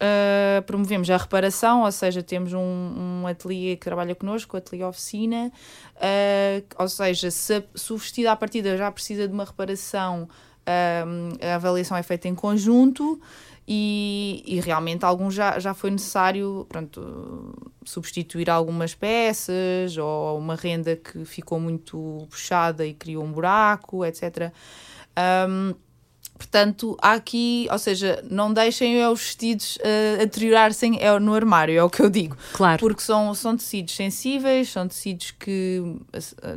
promovemos 0.66 1.08
a 1.10 1.16
reparação, 1.16 1.82
ou 1.82 1.92
seja, 1.92 2.22
temos 2.22 2.52
um, 2.52 2.60
um 3.22 3.26
ateliê 3.26 3.76
que 3.76 3.84
trabalha 3.84 4.14
connosco, 4.14 4.56
o 4.56 4.58
ateliê 4.58 4.84
oficina, 4.84 5.52
uh, 5.96 6.82
ou 6.82 6.88
seja, 6.88 7.30
se, 7.30 7.64
se 7.74 7.92
o 7.92 7.96
vestido 7.96 8.28
à 8.28 8.36
partida 8.36 8.76
já 8.76 8.90
precisa 8.90 9.26
de 9.26 9.34
uma 9.34 9.44
reparação, 9.44 10.28
uh, 10.62 11.46
a 11.46 11.54
avaliação 11.54 11.96
é 11.96 12.02
feita 12.02 12.28
em 12.28 12.34
conjunto 12.34 13.20
e, 13.66 14.42
e, 14.44 14.60
realmente 14.60 15.04
algum 15.04 15.30
já, 15.30 15.58
já 15.58 15.72
foi 15.72 15.90
necessário 15.90 16.66
pronto, 16.68 17.54
substituir 17.84 18.50
algumas 18.50 18.94
peças 18.94 19.96
ou 19.96 20.36
uma 20.36 20.56
renda 20.56 20.96
que 20.96 21.24
ficou 21.24 21.60
muito 21.60 22.26
puxada 22.28 22.84
e 22.84 22.92
criou 22.92 23.24
um 23.24 23.30
buraco, 23.30 24.04
etc. 24.04 24.52
Um, 25.48 25.74
Portanto, 26.36 26.96
há 27.00 27.12
aqui, 27.12 27.68
ou 27.70 27.78
seja, 27.78 28.22
não 28.28 28.52
deixem 28.52 29.06
os 29.06 29.20
vestidos 29.20 29.76
uh, 29.76 30.18
deteriorar-se 30.18 30.98
é 30.98 31.18
no 31.20 31.34
armário, 31.34 31.78
é 31.78 31.82
o 31.82 31.88
que 31.88 32.02
eu 32.02 32.10
digo. 32.10 32.36
Claro. 32.52 32.80
Porque 32.80 33.00
são, 33.00 33.32
são 33.34 33.56
tecidos 33.56 33.94
sensíveis, 33.94 34.70
são 34.70 34.88
tecidos 34.88 35.30
que. 35.38 35.80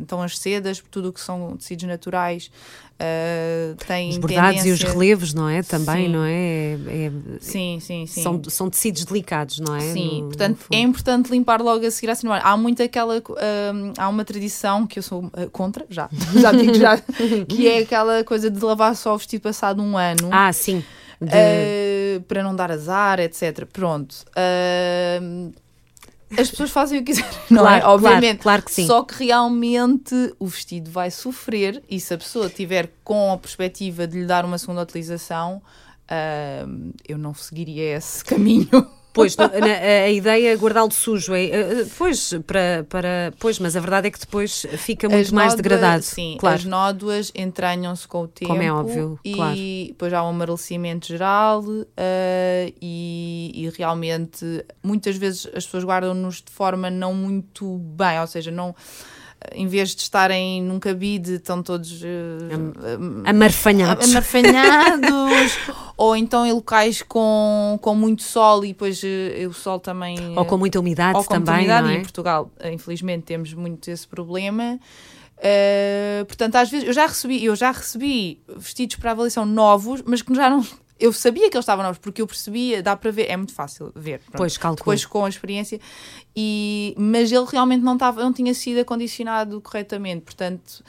Então, 0.02 0.22
as 0.22 0.38
sedas, 0.38 0.84
tudo 0.90 1.10
o 1.10 1.14
que 1.14 1.22
são 1.22 1.56
tecidos 1.56 1.86
naturais, 1.86 2.50
Uh, 2.96 3.76
tem 3.86 4.10
os 4.10 4.18
bordados 4.18 4.62
tendência... 4.62 4.70
e 4.70 4.72
os 4.72 4.82
relevos, 4.94 5.34
não 5.34 5.50
é? 5.50 5.62
Também, 5.62 6.06
sim. 6.06 6.12
não 6.14 6.24
é? 6.24 6.74
é? 6.88 7.12
Sim, 7.42 7.78
sim, 7.82 8.06
sim. 8.06 8.24
São, 8.24 8.42
são 8.48 8.70
tecidos 8.70 9.04
delicados, 9.04 9.60
não 9.60 9.76
é? 9.76 9.82
Sim, 9.82 10.22
no, 10.22 10.28
portanto 10.28 10.66
no 10.72 10.78
é 10.78 10.80
importante 10.80 11.30
limpar 11.30 11.62
logo 11.62 11.86
a 11.86 11.92
seguir 11.92 12.10
a 12.12 12.16
cerimónia. 12.16 12.46
Há 12.46 12.56
muito 12.56 12.82
aquela. 12.82 13.18
Uh, 13.18 13.94
há 13.98 14.08
uma 14.08 14.24
tradição 14.24 14.88
que 14.88 15.00
eu 15.00 15.04
sou 15.04 15.26
uh, 15.26 15.50
contra, 15.52 15.86
já, 15.90 16.10
já 16.40 16.54
digo 16.54 16.74
já, 16.76 16.98
que 17.50 17.68
é 17.68 17.80
aquela 17.80 18.24
coisa 18.24 18.50
de 18.50 18.64
lavar 18.64 18.96
só 18.96 19.14
o 19.14 19.18
vestido 19.18 19.42
passado 19.42 19.82
um 19.82 19.98
ano. 19.98 20.30
Ah, 20.32 20.54
sim. 20.54 20.82
De... 21.20 22.22
para 22.28 22.44
não 22.44 22.56
dar 22.56 22.72
azar, 22.72 23.20
etc. 23.20 23.66
Pronto. 23.66 24.16
Uh, 24.30 25.54
as 26.32 26.50
pessoas 26.50 26.72
fazem 26.72 27.00
o 27.00 27.04
que 27.04 27.14
quiserem, 27.14 27.38
não 27.50 27.68
é? 27.68 27.80
claro, 27.80 27.84
é? 27.84 27.88
Obviamente. 27.88 28.42
Claro, 28.42 28.64
claro, 28.64 28.64
que 28.64 28.72
sim. 28.72 28.88
Só 28.88 29.04
que 29.04 29.24
realmente 29.26 30.34
o 30.40 30.48
vestido 30.48 30.90
vai 30.90 31.12
sofrer 31.12 31.84
e 31.90 32.00
se 32.00 32.14
a 32.14 32.18
pessoa 32.18 32.50
tiver 32.50 32.92
com 33.04 33.32
a 33.32 33.38
perspectiva 33.38 34.08
de 34.08 34.20
lhe 34.20 34.26
dar 34.26 34.46
uma 34.46 34.58
segunda 34.58 34.82
utilização, 34.82 35.62
uh, 36.06 36.94
eu 37.08 37.18
não 37.18 37.34
seguiria 37.34 37.98
esse 37.98 38.24
caminho. 38.26 38.70
Pois, 39.16 39.36
a, 39.40 39.46
a 40.06 40.10
ideia 40.12 40.52
é 40.54 40.56
guardá-lo 40.58 40.92
sujo. 40.92 41.34
É, 41.34 41.86
pois, 41.98 42.34
para, 42.46 42.86
para, 42.90 43.34
pois, 43.40 43.58
mas 43.58 43.76
a 43.76 43.80
verdade 43.80 44.08
é 44.08 44.12
que 44.12 44.20
depois 44.20 44.66
fica 44.78 45.08
muito 45.10 45.22
As 45.26 45.32
mais 45.32 45.54
nódoas- 45.54 45.62
degradado. 45.64 46.04
Sim, 46.04 46.36
claro. 46.40 46.56
as 46.58 46.66
nódoas 46.66 47.32
entranham-se 47.34 48.08
com 48.08 48.24
o 48.24 48.28
tempo. 48.28 48.52
Como 48.52 48.62
é 48.62 48.72
óbvio, 48.72 49.18
e 49.24 49.34
claro. 49.34 49.56
depois 49.56 50.14
há 50.14 50.24
um 50.24 50.28
amarelecimento 50.28 51.08
geral 51.08 51.64
eh, 51.96 52.74
e, 52.82 53.52
e 53.56 53.70
realmente 53.78 54.66
muitas 54.84 55.16
vezes 55.16 55.48
as 55.56 55.66
pessoas 55.66 55.84
guardam-nos 55.86 56.42
de 56.42 56.52
forma 56.52 56.90
não 56.90 57.14
muito 57.14 57.78
bem, 57.78 58.20
ou 58.20 58.28
seja, 58.28 58.52
não 58.52 58.76
em 59.54 59.68
vez 59.68 59.96
de 59.96 60.02
estarem 60.02 60.62
num 60.62 60.80
cabide 60.80 61.36
estão 61.36 61.62
todos 61.62 62.02
eh, 62.04 63.30
Amarfanhados. 63.30 64.10
amarfanhados 64.10 65.58
ou 65.98 66.16
então 66.16 66.46
em 66.46 66.52
locais 66.52 67.02
com, 67.02 67.78
com 67.82 67.96
muito 67.96 68.24
sol 68.24 68.64
e 68.66 68.70
depois 68.70 69.02
eh, 69.04 69.46
o 69.48 69.54
sol 69.54 69.80
também 69.80 70.18
Ou 70.38 70.46
com 70.46 70.58
muita 70.58 70.80
umidade 70.80 71.18
ou 71.18 71.24
com 71.24 71.34
também, 71.34 71.60
umidade, 71.60 71.88
não 71.88 71.94
e 71.94 71.98
é? 71.98 72.00
em 72.00 72.02
Portugal, 72.02 72.52
infelizmente, 72.64 73.24
temos 73.24 73.54
muito 73.54 73.90
esse 73.90 74.08
problema. 74.08 74.80
Eh, 75.38 76.24
portanto, 76.28 76.56
às 76.56 76.70
vezes 76.70 76.88
eu 76.88 76.94
já 76.94 77.06
recebi, 77.06 77.44
eu 77.44 77.56
já 77.56 77.72
recebi 77.72 78.42
vestidos 78.58 78.96
para 78.96 79.12
avaliação 79.12 79.46
novos, 79.46 80.02
mas 80.06 80.22
que 80.22 80.34
já 80.34 80.50
não. 80.50 80.66
Eu 81.00 81.12
sabia 81.12 81.50
que 81.50 81.58
eles 81.58 81.64
estavam 81.64 81.84
novos, 81.84 81.98
porque 82.00 82.22
eu 82.22 82.28
percebia, 82.28 82.82
dá 82.82 82.96
para 82.96 83.12
ver, 83.12 83.30
é 83.30 83.36
muito 83.36 83.54
fácil 83.54 83.92
ver. 83.96 84.20
pronto. 84.20 84.38
Pois, 84.38 84.58
calculo. 84.58 84.78
Depois 84.78 85.06
com 85.06 85.26
a 85.26 85.30
experiência, 85.30 85.80
e, 86.36 86.96
mas 86.98 87.32
ele 87.32 87.46
realmente 87.52 87.84
não, 87.84 87.94
estava, 87.94 88.24
não 88.24 88.32
tinha 88.32 88.54
sido 88.54 88.80
acondicionado 88.80 89.60
corretamente, 89.62 90.22
portanto 90.22 90.84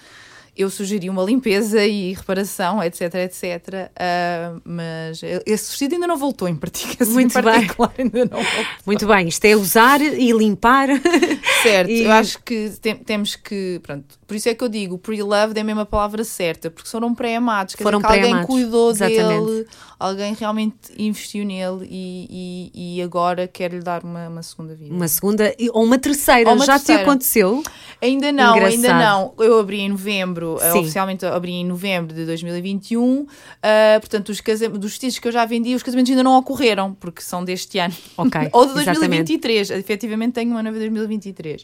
eu 0.57 0.71
sugeri 0.71 1.11
uma 1.11 1.23
limpeza 1.23 1.85
e 1.85 2.15
reparação, 2.15 2.83
etc, 2.83 3.15
etc. 3.17 3.91
ah, 3.95 4.57
mas 4.65 5.21
esse 5.45 5.71
vestido 5.71 5.95
ainda 5.95 6.07
não 6.07 6.17
voltou 6.17 6.49
em 6.49 6.57
particular. 6.57 7.07
Muito 7.13 7.39
em 7.39 7.43
bem. 7.43 7.53
particular, 7.53 7.93
ainda 7.99 8.25
não 8.25 8.43
voltou. 8.43 8.65
Muito 8.87 9.07
bem, 9.07 9.29
isto 9.29 9.45
é 9.45 9.55
usar 9.55 10.01
e 10.01 10.33
limpar. 10.33 10.89
Certo, 11.69 11.91
E- 11.91 12.03
eu 12.05 12.13
acho 12.13 12.43
que 12.43 12.71
tem- 12.81 12.97
temos 12.97 13.37
que. 13.37 13.81
Pronto, 13.83 14.05
por 14.27 14.35
isso 14.37 14.49
é 14.49 14.55
que 14.55 14.63
eu 14.65 14.69
digo: 14.69 14.99
pre-loved 14.99 15.59
é 15.59 15.73
a 15.73 15.87
palavra 15.87 16.25
certa, 16.25 16.71
porque 16.71 16.89
foram 16.89 17.15
pré-amados, 17.15 17.75
Foram 17.81 17.99
dizer, 17.99 18.07
que 18.09 18.13
alguém 18.15 18.31
pré-amados, 18.31 18.47
cuidou 18.55 18.91
exatamente. 18.91 19.45
dele, 19.47 19.67
alguém 19.99 20.35
realmente 20.35 20.77
investiu 20.99 21.45
nele 21.45 21.87
e, 21.91 22.71
e, 22.75 22.97
e 22.99 23.03
agora 23.03 23.47
quer 23.49 23.73
lhe 23.73 23.81
dar 23.81 24.03
uma, 24.05 24.29
uma 24.29 24.43
segunda 24.43 24.75
vida. 24.75 24.95
Uma 24.95 25.09
segunda 25.09 25.55
ou 25.73 25.85
uma 25.85 25.99
terceira. 25.99 26.51
Ou 26.51 26.57
uma 26.57 26.65
Já 26.67 26.75
terceira. 26.75 27.03
te 27.03 27.09
aconteceu? 27.09 27.63
Ainda 28.03 28.31
não, 28.33 28.55
ainda 28.55 28.75
Engraçado. 28.77 29.35
não. 29.39 29.45
Eu 29.45 29.59
abri 29.59 29.81
em 29.81 29.89
novembro, 29.89 30.59
eh, 30.61 30.73
Sim. 30.73 30.79
oficialmente 30.81 31.25
abri 31.27 31.53
em 31.53 31.65
novembro 31.65 32.15
de 32.15 32.25
2021. 32.27 33.27
ah, 33.63 33.99
portanto, 34.01 34.29
os 34.31 34.41
casam- 34.41 34.71
dos 34.73 34.91
vestidos 34.93 35.19
que 35.19 35.29
eu 35.29 35.33
já 35.33 35.45
vendi, 35.45 35.75
os 35.75 35.83
casamentos 35.83 36.11
ainda 36.11 36.23
não 36.23 36.37
ocorreram, 36.39 36.93
porque 36.95 37.23
são 37.23 37.45
deste 37.45 37.79
ano. 37.79 37.95
Ok, 38.17 38.41
Ou 38.53 38.65
de 38.67 38.73
exatamente. 38.83 38.99
2023. 39.35 39.71
Efetivamente 39.71 40.33
tenho 40.35 40.51
uma 40.51 40.63
noiva 40.63 40.79
de 40.79 40.85
2023. 40.85 41.56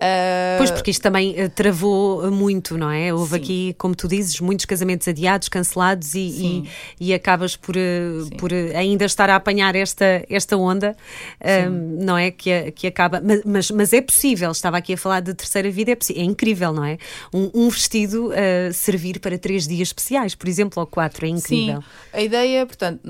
Ah, 0.00 0.54
Pois, 0.58 0.70
porque 0.70 0.90
isto 0.92 1.02
também 1.02 1.34
eh, 1.36 1.48
travou 1.48 2.24
eh, 2.26 2.30
muito, 2.30 2.78
não 2.78 2.88
é? 2.90 3.12
Houve 3.12 3.30
Sim. 3.36 3.36
aqui, 3.42 3.74
como 3.78 3.94
tu 3.96 4.06
dizes, 4.06 4.40
muitos 4.40 4.64
casamentos 4.64 5.06
adiados, 5.08 5.48
cancelados 5.48 6.14
e, 6.14 6.64
e, 7.00 7.08
e 7.08 7.14
acabas 7.14 7.56
por, 7.56 7.76
eh, 7.76 8.10
por 8.38 8.52
ainda 8.52 9.04
estar 9.04 9.28
a 9.28 9.34
apanhar 9.36 9.74
esta, 9.74 10.24
esta 10.30 10.56
onda, 10.56 10.96
não 11.98 12.16
é? 12.16 12.30
Que, 12.30 12.70
que 12.72 12.86
acaba. 12.86 13.20
Mas, 13.20 13.42
mas, 13.44 13.70
mas 13.72 13.92
é 13.92 14.00
possível, 14.00 14.50
estava 14.52 14.76
aqui 14.78 14.92
a 14.94 14.96
falar 14.96 15.20
de 15.20 15.34
terceira 15.34 15.70
vida, 15.70 15.92
é, 15.92 15.96
é 16.16 16.22
incrível, 16.22 16.72
não 16.72 16.84
é? 16.84 16.98
Um, 17.32 17.50
um 17.54 17.68
vestido 17.68 18.32
eh, 18.32 18.70
servir 18.72 19.18
para 19.20 19.36
três 19.38 19.66
dias 19.66 19.88
especiais, 19.88 20.34
por 20.34 20.48
exemplo, 20.48 20.80
ou 20.80 20.86
quatro, 20.86 21.26
é 21.26 21.28
incrível. 21.28 21.80
Sim, 21.80 21.88
a 22.12 22.20
ideia, 22.22 22.66
portanto, 22.66 23.00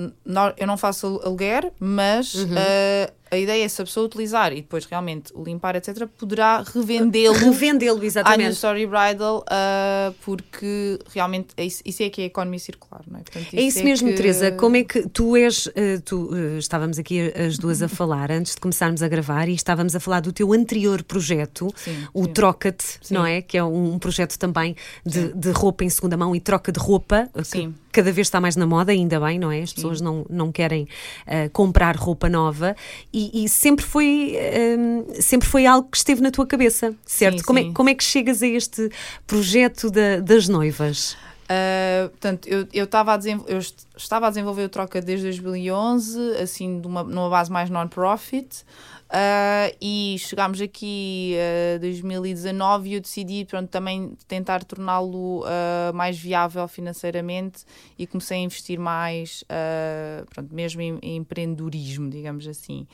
eu 0.56 0.66
não 0.66 0.76
faço 0.78 1.06
al- 1.06 1.22
aluguer, 1.26 1.70
mas 1.78 2.34
Uhum. 2.34 2.54
ah, 2.56 3.12
a 3.30 3.36
ideia 3.36 3.64
é 3.64 3.68
se 3.68 3.80
a 3.80 3.84
pessoa 3.84 4.06
utilizar 4.06 4.52
e 4.52 4.56
depois 4.56 4.84
realmente 4.84 5.32
o 5.34 5.42
limpar, 5.42 5.76
etc., 5.76 6.06
poderá 6.06 6.62
revendê-lo 6.74 7.34
Revendê-lo, 7.34 7.96
à 7.96 8.00
New 8.00 8.06
exatamente. 8.06 8.52
Story 8.54 8.86
Bridal, 8.86 9.44
ah, 9.50 10.12
porque 10.24 10.98
realmente 11.12 11.48
é 11.56 11.64
isso, 11.64 11.82
isso 11.84 12.02
é 12.02 12.08
que 12.10 12.20
é 12.20 12.24
a 12.24 12.26
economia 12.28 12.58
circular, 12.58 13.02
não 13.10 13.18
é? 13.20 13.22
Portanto, 13.22 13.46
É 13.54 13.60
isso 13.60 13.82
mesmo, 13.84 14.08
que- 14.08 14.14
Teresa. 14.14 14.52
Como 14.52 14.76
é 14.76 14.84
que 14.84 15.08
tu 15.08 15.36
és? 15.36 15.68
eh, 15.74 15.98
tu, 16.04 16.30
eh, 16.34 16.58
estávamos 16.58 16.98
aqui 16.98 17.32
as 17.34 17.58
duas 17.58 17.82
a 17.82 17.88
falar 17.88 18.30
antes 18.30 18.54
de 18.54 18.60
começarmos 18.60 19.02
a 19.02 19.08
gravar 19.08 19.48
e 19.48 19.54
estávamos 19.54 19.94
a 19.94 20.00
falar 20.00 20.20
do 20.20 20.32
teu 20.32 20.52
anterior 20.52 21.02
projeto, 21.02 21.72
Sim, 21.76 22.06
o. 22.14 22.26
Troca-te, 22.28 22.98
não 23.10 23.24
é? 23.26 23.42
Que 23.42 23.58
é 23.58 23.64
um, 23.64 23.98
projeto 23.98 24.38
também 24.38 24.76
de, 25.04 25.32
de 25.34 25.50
roupa 25.50 25.84
em 25.84 25.90
segunda 25.90 26.16
mão 26.16 26.34
e 26.36 26.40
troca 26.40 26.70
de 26.70 26.78
roupa, 26.78 27.28
que 27.34 27.44
Sim. 27.44 27.74
Cada 27.92 28.12
vez 28.12 28.26
está 28.26 28.40
mais 28.40 28.56
na 28.56 28.66
moda, 28.66 28.92
ainda 28.92 29.18
bem, 29.20 29.38
não 29.38 29.50
é? 29.50 29.62
As 29.62 29.72
pessoas 29.72 30.00
não, 30.00 30.24
não 30.28 30.52
querem 30.52 30.86
eh, 31.26 31.48
comprar 31.48 31.96
roupa 31.96 32.28
nova 32.28 32.76
e, 33.12 33.44
e 33.44 33.48
sempre, 33.48 33.84
foi, 33.84 34.32
eh, 34.36 34.76
sempre 35.20 35.48
foi 35.48 35.66
algo 35.66 35.88
que 35.90 35.96
esteve 35.96 36.20
na 36.20 36.30
tua 36.30 36.46
cabeça, 36.46 36.94
certo? 37.04 37.38
Sim, 37.38 37.44
como, 37.44 37.58
É, 37.58 37.62
sim. 37.62 37.72
como 37.72 37.88
é 37.88 37.94
que 37.94 38.04
chegas 38.04 38.42
a 38.42 38.46
este 38.46 38.90
projeto 39.26 39.90
da- 39.90 40.20
das 40.20 40.48
noivas? 40.48 41.16
Uh, 41.50 42.10
portanto, 42.10 42.46
eu, 42.46 42.68
eu, 42.74 42.84
estava 42.84 43.14
a 43.14 43.18
eu 43.46 43.58
est- 43.58 43.86
estava 43.96 44.26
a 44.26 44.28
desenvolver 44.28 44.64
o 44.64 44.68
Troca 44.68 45.00
desde 45.00 45.24
2011, 45.24 46.36
assim, 46.42 46.78
de 46.78 46.86
uma, 46.86 47.02
numa 47.02 47.30
base 47.30 47.50
mais 47.50 47.70
non-profit. 47.70 48.64
Uh, 49.10 49.76
e 49.80 50.16
chegámos 50.18 50.60
aqui 50.60 51.34
a 51.74 51.78
2019 51.78 52.88
e 52.90 52.94
eu 52.94 53.00
decidi 53.00 53.44
pronto, 53.44 53.68
também 53.68 54.12
tentar 54.26 54.64
torná-lo 54.64 55.42
uh, 55.42 55.94
mais 55.94 56.18
viável 56.18 56.66
financeiramente 56.68 57.64
e 57.98 58.06
comecei 58.06 58.38
a 58.38 58.40
investir 58.40 58.78
mais, 58.78 59.42
uh, 59.42 60.26
pronto, 60.30 60.54
mesmo 60.54 60.80
em, 60.80 60.98
em 61.02 61.16
empreendedorismo, 61.16 62.10
digamos 62.10 62.46
assim. 62.46 62.86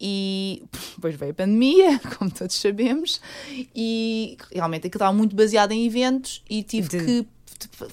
E 0.00 0.62
depois 0.94 1.14
veio 1.16 1.32
a 1.32 1.34
pandemia, 1.34 1.98
como 2.18 2.30
todos 2.30 2.56
sabemos, 2.56 3.20
e 3.74 4.36
realmente 4.52 4.86
aquilo 4.86 4.98
estava 4.98 5.12
muito 5.16 5.34
baseado 5.34 5.72
em 5.72 5.86
eventos 5.86 6.42
e 6.48 6.62
tive 6.62 6.88
De- 6.88 7.04
que 7.04 7.28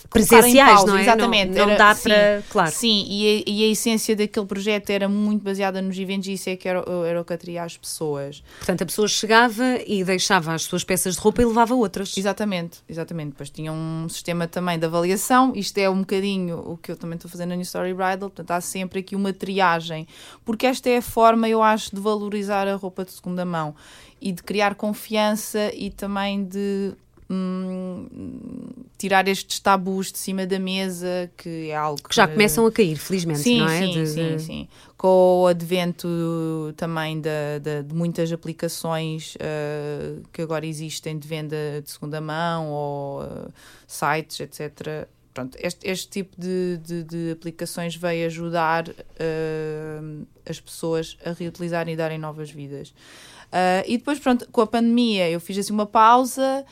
Presenciais, 0.10 0.74
pausa, 0.74 0.88
não 0.88 0.98
é? 0.98 1.02
Exatamente. 1.02 1.50
Não, 1.54 1.66
não 1.66 1.70
era- 1.74 1.78
dá 1.78 1.96
sim, 1.96 2.04
para. 2.10 2.44
Claro. 2.50 2.72
Sim, 2.72 3.06
e 3.08 3.44
a, 3.48 3.50
e 3.50 3.64
a 3.64 3.68
essência 3.68 4.16
daquele 4.16 4.46
projeto 4.46 4.90
era 4.90 5.08
muito 5.10 5.44
baseada 5.44 5.82
nos 5.82 5.98
eventos 5.98 6.28
e 6.28 6.34
isso 6.34 6.50
é 6.50 6.56
que 6.56 6.68
era, 6.68 6.84
era 7.08 7.22
o 7.22 7.26
que 7.26 7.34
atraía 7.34 7.64
as 7.64 7.78
pessoas. 7.78 8.44
Portanto, 8.58 8.84
a 8.84 8.86
pessoa 8.86 9.08
chegava 9.08 9.64
e 9.86 10.04
deixava 10.04 10.54
as 10.54 10.64
suas 10.64 10.84
peças 10.84 11.16
de 11.16 11.22
roupa 11.22 11.42
e 11.42 11.46
levava 11.46 11.74
outras. 11.74 12.16
Exatamente, 12.18 12.80
exatamente. 12.88 13.30
Depois 13.30 13.50
tinha 13.50 13.72
um 13.72 14.08
sistema 14.10 14.48
também 14.48 14.78
de 14.78 14.86
avaliação. 14.86 15.54
Isto 15.56 15.78
é 15.80 15.90
um 15.90 16.00
bocadinho 16.00 16.58
o 16.60 16.78
que 16.78 16.92
eu 16.92 16.96
também 16.96 17.16
estou 17.16 17.30
fazendo 17.30 17.50
na 17.50 17.56
New 17.56 17.64
Story 17.64 17.94
Bridal. 17.94 18.30
Portanto, 18.30 18.52
há 18.52 18.62
sempre 18.62 19.00
aqui 19.00 19.16
uma 19.16 19.34
triagem. 19.34 20.08
Porque 20.44 20.66
esta 20.66 20.90
é 20.90 20.98
a 20.98 21.02
forma, 21.02 21.48
eu 21.50 21.62
acho, 21.62 21.96
de 21.96 22.02
valorizar 22.02 22.68
a 22.68 22.76
roupa 22.76 23.04
de 23.06 23.12
segunda 23.12 23.46
mão 23.46 23.76
e 24.22 24.32
de 24.32 24.42
criar 24.42 24.76
confiança 24.76 25.72
e 25.74 25.90
também 25.90 26.44
de 26.46 26.94
hum, 27.30 28.08
tirar 28.98 29.28
estes 29.28 29.60
tabus 29.60 30.12
de 30.12 30.18
cima 30.18 30.46
da 30.46 30.60
mesa, 30.60 31.30
que 31.38 31.70
é 31.70 31.76
algo 31.76 32.02
que 32.02 32.10
Que 32.10 32.16
já 32.16 32.28
começam 32.28 32.66
a 32.66 32.72
cair, 32.72 32.96
felizmente, 32.98 33.42
Sim, 33.42 33.60
não 33.60 33.68
é? 33.70 33.80
sim, 33.80 33.92
De- 33.92 34.08
sim, 34.08 34.36
de- 34.38 34.42
sim. 34.44 34.68
Com 34.98 35.42
o 35.44 35.48
advento 35.48 36.74
também 36.78 37.20
da- 37.20 37.60
da- 37.62 37.82
de 37.82 37.94
muitas 37.94 38.32
aplicações 38.32 39.36
eh, 39.40 40.18
que 40.32 40.42
agora 40.42 40.66
existem 40.66 41.18
de 41.20 41.28
venda 41.28 41.56
de 41.84 41.92
segunda 41.92 42.20
mão 42.22 42.70
ou 42.70 43.24
eh, 43.24 43.48
sites, 43.88 44.40
etc. 44.40 45.08
Pronto, 45.34 45.58
este, 45.62 45.86
este 45.90 46.08
tipo 46.10 46.40
de, 46.40 46.78
de- 46.82 47.04
de 47.04 47.32
aplicações 47.32 47.94
veio 47.96 48.26
ajudar 48.26 48.88
eh, 49.20 50.00
as 50.50 50.60
pessoas 50.62 51.18
a 51.26 51.32
reutilizarem 51.34 51.94
e 51.94 51.98
darem 51.98 52.18
novas 52.18 52.50
vidas. 52.50 52.94
Eh, 53.52 53.84
e 53.88 53.98
depois, 53.98 54.18
pronto, 54.18 54.48
com 54.52 54.62
a 54.62 54.68
pandemia 54.68 55.30
eu 55.30 55.40
fiz 55.42 55.58
assim 55.58 55.74
uma 55.74 55.86
pausa 55.86 56.66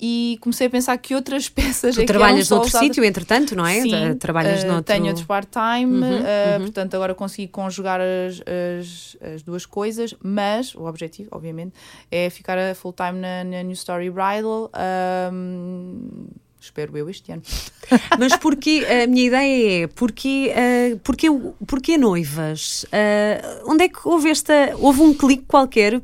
e 0.00 0.38
comecei 0.40 0.66
a 0.66 0.70
pensar 0.70 0.96
que 0.98 1.14
outras 1.14 1.48
peças 1.50 1.94
Tu 1.94 2.00
é 2.00 2.04
que 2.04 2.10
eram 2.10 2.20
trabalhas 2.20 2.48
só 2.48 2.56
noutro 2.56 2.78
sítio, 2.78 3.04
entretanto, 3.04 3.54
não 3.54 3.66
é? 3.66 3.82
Sim, 3.82 4.14
Trabalhas 4.18 4.64
eh, 4.64 4.66
noutro... 4.66 4.84
tenho 4.84 5.06
outros 5.06 5.26
part-time, 5.26 6.00
Uhum, 6.00 6.04
eh, 6.04 6.56
uhum. 6.56 6.62
portanto 6.62 6.94
agora 6.94 7.14
consegui 7.14 7.48
conjugar 7.48 8.00
as, 8.00 8.40
as, 8.40 9.16
as 9.34 9.42
duas 9.42 9.66
coisas, 9.66 10.14
mas 10.22 10.74
o 10.74 10.84
objetivo, 10.84 11.28
obviamente, 11.32 11.74
é 12.10 12.30
ficar 12.30 12.58
a 12.58 12.74
full-time 12.74 13.18
na, 13.18 13.44
na 13.44 13.62
New 13.62 13.72
Story 13.72 14.10
Bridal. 14.10 14.70
ahm, 14.72 16.28
espero 16.60 16.96
eu 16.96 17.08
este 17.08 17.32
ano. 17.32 17.42
Mas 18.18 18.36
porquê, 18.36 18.86
a 18.86 19.06
minha 19.06 19.26
ideia 19.26 19.84
é, 19.84 19.86
porquê, 19.86 20.52
uh, 20.52 20.98
porquê, 21.00 21.26
porquê 21.66 21.98
noivas? 21.98 22.84
Uh, 22.84 23.70
onde 23.70 23.84
é 23.84 23.88
que 23.88 23.98
houve 24.04 24.30
esta, 24.30 24.76
houve 24.78 25.00
um 25.00 25.14
clique 25.14 25.44
qualquer, 25.46 25.96
uh, 25.96 26.02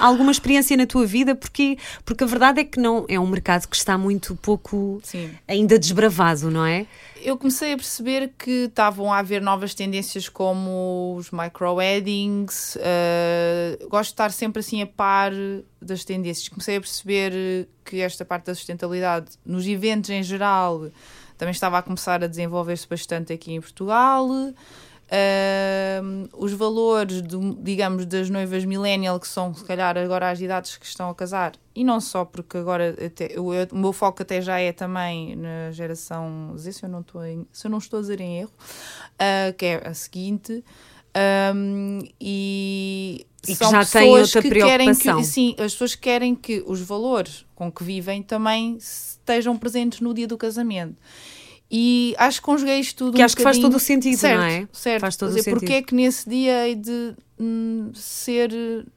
alguma 0.00 0.32
experiência 0.32 0.76
na 0.76 0.86
tua 0.86 1.06
vida? 1.06 1.34
Porque, 1.34 1.78
porque 2.04 2.24
a 2.24 2.26
verdade 2.26 2.60
é 2.60 2.64
que 2.64 2.80
não, 2.80 3.04
é 3.08 3.20
um 3.20 3.26
mercado 3.26 3.68
que 3.68 3.76
está 3.76 3.98
muito 3.98 4.34
pouco 4.36 5.00
Sim. 5.04 5.30
ainda 5.46 5.78
desbravado, 5.78 6.50
não 6.50 6.64
é? 6.64 6.86
Eu 7.22 7.36
comecei 7.36 7.74
a 7.74 7.76
perceber 7.76 8.32
que 8.38 8.64
estavam 8.64 9.12
a 9.12 9.18
haver 9.18 9.42
novas 9.42 9.74
tendências 9.74 10.28
como 10.28 11.14
os 11.16 11.30
micro-weddings. 11.30 12.78
eh, 12.80 13.78
gosto 13.90 14.08
de 14.08 14.14
estar 14.14 14.32
sempre 14.32 14.60
assim 14.60 14.80
a 14.80 14.86
par 14.86 15.32
das 15.80 16.04
tendências. 16.04 16.48
Comecei 16.48 16.76
a 16.76 16.80
perceber 16.80 17.68
que 17.84 18.00
esta 18.00 18.24
parte 18.24 18.46
da 18.46 18.54
sustentabilidade 18.54 19.32
nos 19.44 19.66
eventos 19.66 20.10
em 20.10 20.22
geral 20.22 20.90
também 21.36 21.52
estava 21.52 21.78
a 21.78 21.82
começar 21.82 22.22
a 22.22 22.26
desenvolver-se 22.26 22.86
bastante 22.86 23.32
aqui 23.32 23.52
em 23.52 23.60
Portugal. 23.60 24.28
Uh, 25.10 26.28
os 26.36 26.52
valores, 26.52 27.20
digamos, 27.58 28.06
das 28.06 28.30
noivas 28.30 28.64
millennial, 28.64 29.18
que 29.18 29.26
são 29.26 29.52
se 29.52 29.64
calhar 29.64 29.98
agora 29.98 30.30
as 30.30 30.40
idades 30.40 30.76
que 30.76 30.86
estão 30.86 31.10
a 31.10 31.14
casar, 31.14 31.54
e 31.74 31.82
não 31.82 32.00
só, 32.00 32.24
porque 32.24 32.56
agora 32.58 32.94
até, 33.04 33.26
eu, 33.36 33.52
eu, 33.52 33.66
o 33.72 33.76
meu 33.76 33.92
foco 33.92 34.22
até 34.22 34.40
já 34.40 34.60
é 34.60 34.70
também 34.70 35.34
na 35.34 35.72
geração 35.72 36.54
Z, 36.56 36.72
se 36.74 36.84
eu 36.84 36.88
não 36.88 37.00
estou, 37.00 37.24
em, 37.24 37.44
se 37.50 37.66
eu 37.66 37.70
não 37.72 37.78
estou 37.78 37.98
a 37.98 38.02
dizer 38.02 38.20
em 38.20 38.38
erro, 38.38 38.52
uh, 39.14 39.52
que 39.56 39.66
é 39.66 39.88
a 39.88 39.94
seguinte. 39.94 40.64
Um, 41.54 41.98
e, 42.20 43.26
e 43.46 43.56
que 43.56 43.70
já 43.70 43.84
tem 43.84 44.10
outra 44.10 44.42
que 44.42 44.48
preocupação. 44.48 45.18
Que, 45.18 45.24
sim, 45.24 45.54
as 45.58 45.72
pessoas 45.72 45.94
querem 45.94 46.34
que 46.34 46.62
os 46.66 46.80
valores 46.80 47.44
com 47.54 47.70
que 47.70 47.82
vivem 47.82 48.22
também 48.22 48.76
estejam 48.76 49.56
presentes 49.56 50.00
no 50.00 50.14
dia 50.14 50.26
do 50.26 50.38
casamento. 50.38 50.96
E 51.70 52.14
acho 52.18 52.40
que 52.40 52.46
conjuguei 52.46 52.80
isto 52.80 52.96
tudo. 52.96 53.14
Que 53.14 53.22
um 53.22 53.24
acho 53.24 53.36
que 53.36 53.42
faz 53.42 53.58
todo 53.58 53.76
o 53.76 53.78
sentido, 53.78 54.16
certo, 54.16 54.40
não 54.40 54.44
é? 54.44 54.68
Certo, 54.72 55.00
faz 55.00 55.16
todo 55.16 55.28
dizer, 55.28 55.40
o 55.40 55.44
sentido. 55.44 55.60
Porque 55.60 55.72
é 55.74 55.82
que 55.82 55.94
nesse 55.94 56.28
dia 56.28 56.74
de 56.74 57.14
hum, 57.40 57.90
ser 57.94 58.50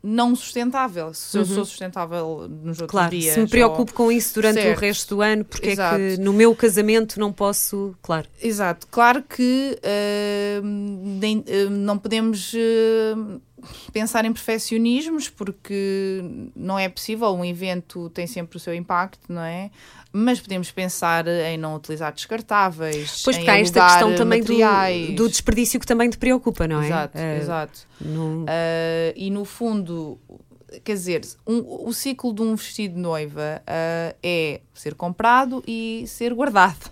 não 0.04 0.36
sustentável? 0.36 1.14
Se 1.14 1.38
uhum. 1.38 1.44
eu 1.44 1.48
sou 1.48 1.66
sustentável 1.66 2.48
nos 2.50 2.82
outros 2.82 2.92
claro, 2.92 3.12
dias. 3.12 3.34
Se 3.34 3.40
me 3.40 3.48
preocupo 3.48 3.92
ou... 3.92 3.96
com 3.96 4.12
isso 4.12 4.36
durante 4.36 4.62
certo. 4.62 4.78
o 4.78 4.82
resto 4.82 5.16
do 5.16 5.22
ano, 5.22 5.46
porque 5.46 5.70
Exato. 5.70 5.96
é 5.96 6.16
que 6.16 6.22
no 6.22 6.34
meu 6.34 6.54
casamento 6.56 7.20
não 7.20 7.32
posso. 7.32 7.96
Claro. 8.02 8.28
Exato. 8.42 8.88
Claro 8.92 9.24
que 9.24 9.80
uh, 9.80 10.62
nem, 10.64 11.40
uh, 11.40 11.70
não 11.70 11.98
podemos. 11.98 12.54
Uh, 12.54 13.42
pensar 13.94 14.26
em 14.26 14.34
perfeccionismos 14.34 15.30
porque 15.30 16.22
não 16.54 16.78
é 16.78 16.90
possível, 16.90 17.30
um 17.30 17.46
evento 17.46 18.10
tem 18.10 18.28
sempre 18.28 18.58
o 18.58 18.60
seu 18.60 18.74
impacto, 18.74 19.32
não 19.32 19.42
é? 19.42 19.72
Mas 20.16 20.40
podemos 20.40 20.70
pensar 20.70 21.28
em 21.28 21.58
não 21.58 21.76
utilizar 21.76 22.14
descartáveis. 22.14 23.24
Pois 23.24 23.36
porque 23.36 23.50
há 23.50 23.60
esta 23.60 23.84
questão 23.84 24.16
também 24.16 24.44
do, 24.44 24.54
do, 25.16 25.28
desperdício 25.28 25.80
que 25.80 25.88
também 25.88 26.08
te 26.08 26.20
preocupa, 26.20 26.68
não 26.68 26.82
é? 26.82 26.86
Exato, 26.86 27.18
uh, 27.18 27.42
exato. 27.42 27.80
Uh, 28.00 28.46
e 29.16 29.32
no 29.32 29.44
fundo, 29.44 30.20
quer 30.84 30.94
dizer, 30.94 31.22
um, 31.48 31.88
o 31.88 31.92
ciclo 31.92 32.32
de 32.32 32.44
um 32.44 32.56
vestido 32.56 32.94
de 32.94 33.00
noiva 33.00 33.62
uh, 33.62 34.16
é 34.22 34.62
ser 34.72 34.94
comprado 34.94 35.64
e 35.68 36.06
ser 36.08 36.32
guardado. 36.32 36.92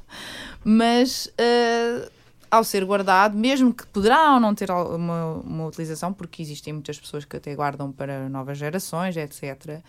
Mas 0.63 1.31
ao 2.51 2.65
ser 2.65 2.83
guardado, 2.83 3.37
mesmo 3.37 3.73
que 3.73 3.87
poderá 3.87 4.33
ou 4.33 4.39
não 4.39 4.53
ter 4.53 4.69
uma, 4.69 5.35
uma 5.35 5.65
utilização, 5.67 6.11
porque 6.11 6.41
existem 6.41 6.73
muitas 6.73 6.99
pessoas 6.99 7.23
que 7.23 7.37
até 7.37 7.55
guardam 7.55 7.91
para 7.91 8.27
novas 8.27 8.57
gerações, 8.57 9.15
etc. 9.15 9.81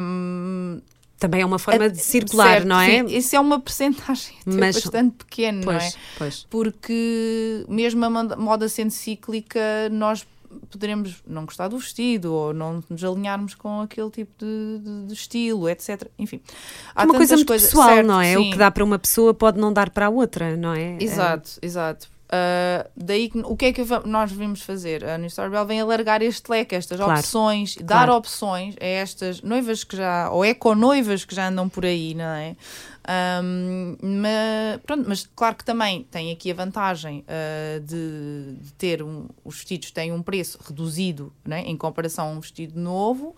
Um, 0.00 0.80
também 1.24 1.40
é 1.40 1.46
uma 1.46 1.58
forma 1.58 1.88
de 1.88 1.98
circular, 1.98 2.56
certo, 2.56 2.66
não 2.66 2.78
é? 2.78 2.98
Sim, 2.98 3.16
isso 3.16 3.34
é 3.34 3.40
uma 3.40 3.58
percentagem 3.58 4.34
Mas, 4.44 4.76
bastante 4.76 5.16
pequena, 5.16 5.62
pois, 5.64 5.82
não 5.82 5.88
é? 5.88 5.92
Pois. 6.18 6.46
Porque 6.50 7.64
mesmo 7.66 8.04
a 8.04 8.10
moda 8.36 8.68
sendo 8.68 8.90
cíclica, 8.90 9.88
nós 9.90 10.26
poderemos 10.70 11.22
não 11.26 11.46
gostar 11.46 11.68
do 11.68 11.78
vestido 11.78 12.32
ou 12.32 12.52
não 12.52 12.84
nos 12.90 13.02
alinharmos 13.02 13.54
com 13.54 13.80
aquele 13.80 14.10
tipo 14.10 14.32
de, 14.38 14.78
de, 14.78 15.06
de 15.06 15.12
estilo, 15.14 15.66
etc. 15.66 16.08
Enfim, 16.18 16.42
há 16.94 17.02
é 17.02 17.04
uma 17.06 17.14
coisa 17.14 17.36
muito 17.36 17.48
coisas, 17.48 17.70
pessoal, 17.70 17.88
certo, 17.88 18.06
não 18.06 18.20
é? 18.20 18.36
Sim. 18.36 18.48
O 18.48 18.50
que 18.52 18.58
dá 18.58 18.70
para 18.70 18.84
uma 18.84 18.98
pessoa 18.98 19.32
pode 19.32 19.58
não 19.58 19.72
dar 19.72 19.88
para 19.88 20.06
a 20.06 20.10
outra, 20.10 20.56
não 20.56 20.74
é? 20.74 20.98
Exato, 21.00 21.52
é. 21.62 21.66
exato. 21.66 22.13
Uh, 22.24 22.88
daí 22.96 23.30
o 23.44 23.56
que 23.56 23.66
é 23.66 23.72
que 23.72 23.82
nós 24.06 24.32
devemos 24.32 24.62
fazer? 24.62 25.04
A 25.04 25.18
New 25.18 25.26
Story 25.26 25.50
Bell 25.50 25.66
vem 25.66 25.80
alargar 25.80 26.22
este 26.22 26.50
leque, 26.50 26.74
estas 26.74 26.98
claro, 26.98 27.18
opções, 27.18 27.74
claro. 27.74 27.86
dar 27.86 28.10
opções 28.10 28.74
a 28.80 28.84
estas 28.84 29.42
noivas 29.42 29.84
que 29.84 29.96
já, 29.96 30.30
ou 30.30 30.44
eco-noivas 30.44 31.24
que 31.24 31.34
já 31.34 31.48
andam 31.48 31.68
por 31.68 31.84
aí, 31.84 32.14
não 32.14 32.24
é? 32.24 32.56
Um, 33.06 33.96
mas, 34.00 34.80
pronto, 34.82 35.04
mas 35.06 35.28
claro 35.36 35.54
que 35.54 35.64
também 35.64 36.04
tem 36.04 36.32
aqui 36.32 36.50
a 36.50 36.54
vantagem 36.54 37.22
uh, 37.28 37.80
de, 37.80 38.56
de, 38.58 38.72
ter 38.72 39.02
um, 39.02 39.28
os 39.44 39.56
vestidos 39.56 39.90
têm 39.90 40.10
um 40.10 40.22
preço 40.22 40.58
reduzido 40.66 41.30
né, 41.44 41.62
em 41.66 41.76
comparação 41.76 42.28
a 42.28 42.30
um 42.30 42.40
vestido 42.40 42.80
novo. 42.80 43.36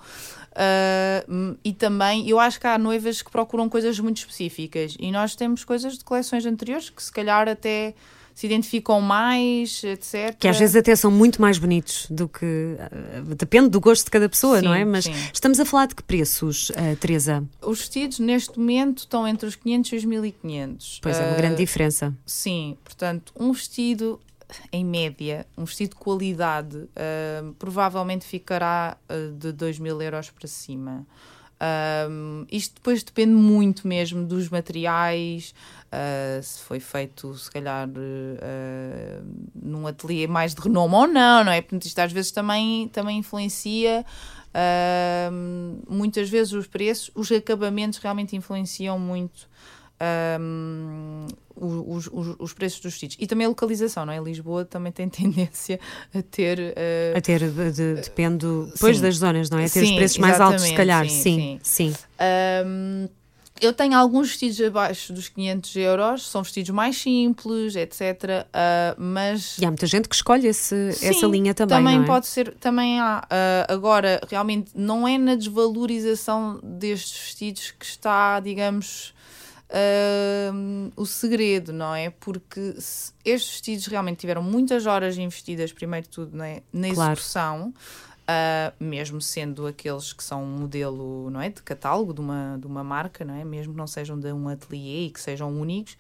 Uh, 0.53 1.59
e 1.65 1.73
também 1.73 2.29
eu 2.29 2.39
acho 2.39 2.61
que 2.61 2.67
há 2.67 2.79
noivas 2.79 3.21
que 3.21 3.31
procuram 3.31 3.69
coisas 3.69 3.99
muito 3.99 4.19
específicas 4.19 4.97
e 4.99 5.11
nós 5.11 5.35
temos 5.35 5.65
coisas 5.65 5.99
de 5.99 6.05
coleções 6.05 6.47
anteriores 6.47 6.89
que 6.89 7.03
se 7.03 7.11
calhar 7.11 7.49
até 7.49 7.95
se 8.37 8.45
identificam 8.45 9.01
mais, 9.01 9.83
etc. 9.83 10.37
Que 10.39 10.47
às 10.47 10.59
vezes 10.59 10.77
até 10.77 10.95
são 10.95 11.11
muito 11.11 11.41
mais 11.41 11.57
bonitos 11.59 12.07
do 12.11 12.29
que. 12.29 12.45
Uh, 12.45 13.35
depende 13.35 13.71
do 13.71 13.81
gosto 13.81 14.05
de 14.05 14.11
cada 14.11 14.29
pessoa, 14.29 14.59
sim, 14.61 14.67
não 14.67 14.75
é? 14.75 14.85
Mas 14.85 15.05
sim. 15.05 15.15
estamos 15.33 15.59
a 15.59 15.65
falar 15.65 15.87
de 15.87 15.95
que 15.95 16.03
preços, 16.03 16.69
uh, 16.69 16.97
Teresa? 17.01 17.43
Os 17.63 17.79
vestidos 17.79 18.19
neste 18.19 18.59
momento 18.59 18.99
estão 18.99 19.27
entre 19.27 19.49
os 19.49 19.57
500 19.57 19.91
e 19.91 19.97
os 19.97 20.05
1500. 20.05 21.01
Pois 21.03 21.17
é, 21.17 21.27
uma 21.29 21.37
grande 21.37 21.57
diferença. 21.57 22.15
Sim, 22.27 22.77
portanto, 22.85 23.33
um 23.41 23.53
vestido 23.53 24.21
em 24.71 24.85
média, 24.85 25.47
um 25.57 25.65
vestido 25.65 25.91
de 25.91 25.97
qualidade 25.97 26.77
uh, 26.77 27.55
provavelmente 27.59 28.27
ficará 28.27 28.99
uh, 29.09 29.33
de 29.33 29.51
2 29.51 29.79
mil 29.79 30.03
euros 30.03 30.29
para 30.29 30.47
cima. 30.47 31.07
Um, 31.59 32.45
isto 32.51 32.75
depois 32.75 33.03
depende 33.03 33.33
muito 33.33 33.89
mesmo 33.89 34.25
dos 34.25 34.49
materiais, 34.51 35.55
uh, 35.87 36.43
se 36.43 36.61
foi 36.61 36.81
feito, 36.81 37.35
se 37.35 37.51
calhar, 37.51 37.89
uh, 37.89 39.25
num 39.55 39.87
ateliê 39.87 40.27
mais 40.27 40.55
de 40.55 40.61
renome 40.61 40.95
ou 40.95 41.07
não, 41.07 41.45
não 41.45 41.53
é? 41.53 41.61
Portanto, 41.63 41.87
isto 41.87 41.99
às 41.99 42.13
vezes 42.13 42.31
também, 42.31 42.89
também 42.89 43.19
influencia. 43.19 44.05
Uh, 44.55 45.83
muitas 45.89 46.29
vezes 46.29 46.53
os 46.53 46.67
preços, 46.67 47.11
os 47.15 47.31
acabamentos 47.33 47.99
realmente 47.99 48.37
influenciam 48.37 48.99
muito 48.99 49.49
um, 50.41 51.27
os, 51.55 52.09
os, 52.13 52.37
os, 52.39 52.53
preços 52.53 52.81
dos 52.81 52.93
vestidos. 52.93 53.17
E 53.19 53.27
também 53.27 53.47
a 53.47 53.49
localização, 53.49 54.05
não 54.05 54.13
é? 54.13 54.19
Lisboa 54.19 54.65
também 54.65 54.93
tem 54.93 55.09
tendência 55.11 55.81
a 56.15 56.23
ter. 56.23 56.59
Uh, 56.59 57.17
a 57.17 57.21
ter, 57.21 57.51
de, 57.51 57.73
de, 57.73 57.95
depende 58.03 58.47
depois 58.73 58.97
sim. 58.97 59.03
das 59.03 59.17
zonas, 59.17 59.51
não 59.51 59.59
é? 59.59 59.65
A 59.65 59.71
ter 59.71 59.81
sim, 59.81 59.91
os 59.91 59.97
preços 59.97 60.19
mais 60.19 60.41
altos, 60.41 60.65
se 60.65 60.75
calhar. 60.75 61.09
Sim. 61.09 61.21
Sim, 61.21 61.61
sim. 61.63 61.93
sim. 61.93 61.97
Um, 62.67 63.09
eu 63.61 63.73
tenho 63.73 63.97
alguns 63.97 64.29
vestidos 64.29 64.61
abaixo 64.61 65.13
dos 65.13 65.29
500 65.29 65.77
euros, 65.77 66.29
são 66.29 66.43
vestidos 66.43 66.71
mais 66.71 66.97
simples, 66.97 67.75
etc. 67.75 68.03
Uh, 68.03 69.01
mas. 69.01 69.59
E 69.59 69.65
há 69.65 69.69
muita 69.69 69.87
gente 69.87 70.09
que 70.09 70.15
escolhe 70.15 70.47
esse, 70.47 70.93
Sim, 70.93 71.07
essa 71.07 71.27
linha 71.27 71.55
também. 71.55 71.79
Também 71.79 72.03
é? 72.03 72.05
pode 72.05 72.27
ser, 72.27 72.55
também 72.55 73.01
há. 73.01 73.25
Uh, 73.25 73.73
agora, 73.73 74.21
realmente, 74.29 74.73
não 74.75 75.09
é 75.09 75.17
na 75.17 75.35
desvalorização 75.35 76.61
destes 76.63 77.19
vestidos 77.19 77.71
que 77.71 77.87
está, 77.87 78.41
digamos. 78.41 79.15
Uh, 79.69 80.93
o 80.95 81.05
segredo, 81.05 81.73
não 81.73 81.93
é? 81.93 82.11
Porque 82.11 82.75
estes 83.25 83.51
vestidos 83.51 83.87
realmente 83.87 84.19
tiveram 84.19 84.43
muitas 84.43 84.87
horas 84.87 85.19
investidas, 85.19 85.73
primeiro 85.73 86.05
de 86.05 86.11
tudo, 86.11 86.41
é? 86.43 86.63
na 86.73 86.89
execução. 86.89 87.73
Claro. 87.73 88.07
Uh, 88.29 88.75
mesmo 88.81 89.21
sendo 89.21 89.69
aqueles 89.69 90.13
que 90.13 90.23
são 90.23 90.43
um 90.43 90.59
modelo 90.59 91.31
não 91.31 91.41
é, 91.41 91.49
de 91.49 91.63
catálogo 91.63 92.13
de 92.13 92.21
uma, 92.21 92.59
de 92.61 92.67
uma 92.67 92.83
marca, 92.83 93.25
não 93.25 93.33
é? 93.35 93.45
mesmo 93.45 93.73
que 93.73 93.79
não 93.79 93.87
sejam 93.87 94.19
de 94.19 94.33
um 94.33 94.49
ateliê 94.49 95.07
e 95.07 95.11
que 95.11 95.21
sejam 95.21 95.49
únicos. 95.53 95.97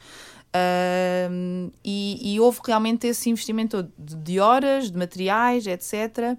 Uh, 0.57 1.71
e, 1.85 2.35
e, 2.35 2.41
houve 2.41 2.61
realmente 2.67 3.07
esse 3.07 3.29
investimento 3.29 3.89
de, 3.99 4.17
de, 4.17 4.41
horas, 4.41 4.91
de 4.91 4.97
materiais, 4.97 5.67
etc. 5.67 6.37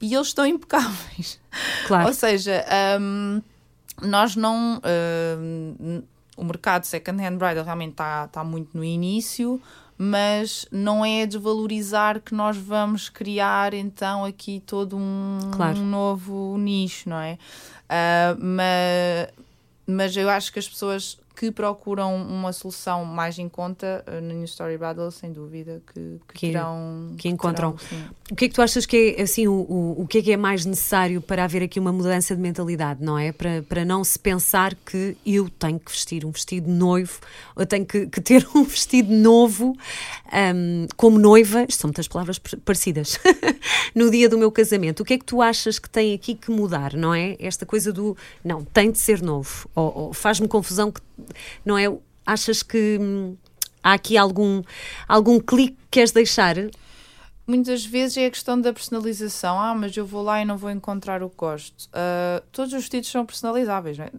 E 0.00 0.14
eles 0.14 0.28
estão 0.28 0.46
impecáveis. 0.46 1.40
Claro. 1.86 2.08
Ou 2.08 2.14
seja, 2.14 2.64
um, 3.00 3.42
nós 4.02 4.36
não. 4.36 4.78
Uh, 4.78 6.02
o 6.38 6.44
mercado 6.44 6.84
second-hand 6.84 7.36
bridal 7.36 7.64
realmente 7.64 7.90
está 7.90 8.28
tá 8.28 8.44
muito 8.44 8.70
no 8.72 8.84
início, 8.84 9.60
mas 9.96 10.64
não 10.70 11.04
é 11.04 11.26
desvalorizar 11.26 12.20
que 12.20 12.32
nós 12.32 12.56
vamos 12.56 13.08
criar 13.08 13.74
então 13.74 14.24
aqui 14.24 14.62
todo 14.64 14.96
um, 14.96 15.40
claro. 15.52 15.78
um 15.78 15.84
novo 15.84 16.56
nicho, 16.56 17.10
não 17.10 17.18
é? 17.18 17.36
Uh, 17.90 18.38
mas, 18.38 19.28
mas 19.84 20.16
eu 20.16 20.30
acho 20.30 20.52
que 20.52 20.60
as 20.60 20.68
pessoas 20.68 21.18
que 21.38 21.52
procuram 21.52 22.16
uma 22.16 22.52
solução 22.52 23.04
mais 23.04 23.38
em 23.38 23.48
conta 23.48 24.04
uh, 24.08 24.20
no 24.20 24.42
Story 24.42 24.76
Battle, 24.76 25.08
sem 25.12 25.30
dúvida, 25.30 25.80
que, 25.86 26.18
que, 26.26 26.34
que, 26.34 26.46
terão, 26.48 27.14
que 27.16 27.28
encontram. 27.28 27.76
Terão, 27.76 28.10
o 28.28 28.34
que 28.34 28.46
é 28.46 28.48
que 28.48 28.54
tu 28.56 28.60
achas 28.60 28.84
que 28.84 29.14
é 29.16 29.22
assim 29.22 29.46
o, 29.46 29.52
o, 29.52 30.02
o 30.02 30.06
que 30.08 30.18
é 30.18 30.22
que 30.22 30.32
é 30.32 30.36
mais 30.36 30.66
necessário 30.66 31.22
para 31.22 31.44
haver 31.44 31.62
aqui 31.62 31.78
uma 31.78 31.92
mudança 31.92 32.34
de 32.34 32.42
mentalidade, 32.42 33.04
não 33.04 33.16
é? 33.16 33.30
Para, 33.30 33.62
para 33.62 33.84
não 33.84 34.02
se 34.02 34.18
pensar 34.18 34.74
que 34.74 35.16
eu 35.24 35.48
tenho 35.48 35.78
que 35.78 35.92
vestir 35.92 36.24
um 36.24 36.32
vestido 36.32 36.68
noivo, 36.68 37.20
eu 37.56 37.64
tenho 37.64 37.86
que, 37.86 38.08
que 38.08 38.20
ter 38.20 38.44
um 38.52 38.64
vestido 38.64 39.12
novo 39.12 39.76
um, 40.32 40.88
como 40.96 41.20
noiva, 41.20 41.66
isto 41.68 41.82
são 41.82 41.88
muitas 41.88 42.08
palavras 42.08 42.40
parecidas, 42.40 43.16
no 43.94 44.10
dia 44.10 44.28
do 44.28 44.36
meu 44.36 44.50
casamento. 44.50 45.04
O 45.04 45.04
que 45.04 45.14
é 45.14 45.18
que 45.18 45.24
tu 45.24 45.40
achas 45.40 45.78
que 45.78 45.88
tem 45.88 46.14
aqui 46.14 46.34
que 46.34 46.50
mudar, 46.50 46.94
não 46.94 47.14
é? 47.14 47.36
Esta 47.38 47.64
coisa 47.64 47.92
do 47.92 48.16
não, 48.44 48.64
tem 48.64 48.90
de 48.90 48.98
ser 48.98 49.22
novo, 49.22 49.70
ou, 49.72 49.98
ou 49.98 50.12
faz-me 50.12 50.48
confusão 50.48 50.90
que 50.90 51.00
não 51.64 51.76
é? 51.78 51.84
Achas 52.26 52.62
que 52.62 52.98
hum, 53.00 53.36
há 53.82 53.94
aqui 53.94 54.16
algum, 54.16 54.62
algum 55.06 55.40
clique 55.40 55.76
que 55.76 55.88
queres 55.90 56.12
deixar? 56.12 56.56
Muitas 57.46 57.84
vezes 57.84 58.18
é 58.18 58.26
a 58.26 58.30
questão 58.30 58.60
da 58.60 58.72
personalização. 58.72 59.58
Ah, 59.58 59.74
mas 59.74 59.96
eu 59.96 60.04
vou 60.04 60.22
lá 60.22 60.42
e 60.42 60.44
não 60.44 60.58
vou 60.58 60.70
encontrar 60.70 61.22
o 61.22 61.30
que 61.30 61.36
gosto. 61.36 61.84
Uh, 61.86 62.44
todos 62.52 62.74
os 62.74 62.80
vestidos 62.80 63.10
são 63.10 63.24
personalizáveis, 63.24 63.96
não 63.96 64.04
é? 64.04 64.10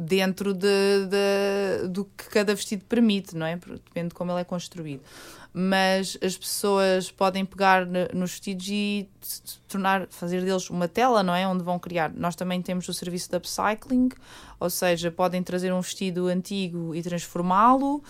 dentro 0.00 0.54
de, 0.54 1.06
de, 1.08 1.88
do 1.88 2.06
que 2.06 2.24
cada 2.30 2.54
vestido 2.54 2.84
permite, 2.86 3.36
não 3.36 3.44
é? 3.44 3.56
Depende 3.56 4.08
de 4.08 4.14
como 4.14 4.32
ele 4.32 4.40
é 4.40 4.44
construído. 4.44 5.02
Mas 5.52 6.16
as 6.22 6.36
pessoas 6.36 7.10
podem 7.10 7.44
pegar 7.44 7.84
nos 8.14 8.30
vestidos 8.30 8.68
e 8.68 9.08
tornar, 9.68 10.06
fazer 10.08 10.44
deles 10.44 10.70
uma 10.70 10.86
tela, 10.86 11.22
não 11.22 11.34
é? 11.34 11.46
Onde 11.46 11.64
vão 11.64 11.78
criar. 11.78 12.12
Nós 12.14 12.36
também 12.36 12.62
temos 12.62 12.88
o 12.88 12.94
serviço 12.94 13.28
de 13.28 13.36
upcycling, 13.36 14.10
ou 14.60 14.70
seja, 14.70 15.10
podem 15.10 15.42
trazer 15.42 15.72
um 15.72 15.80
vestido 15.80 16.28
antigo 16.28 16.94
e 16.94 17.02
transformá-lo, 17.02 17.96
uh, 17.96 18.02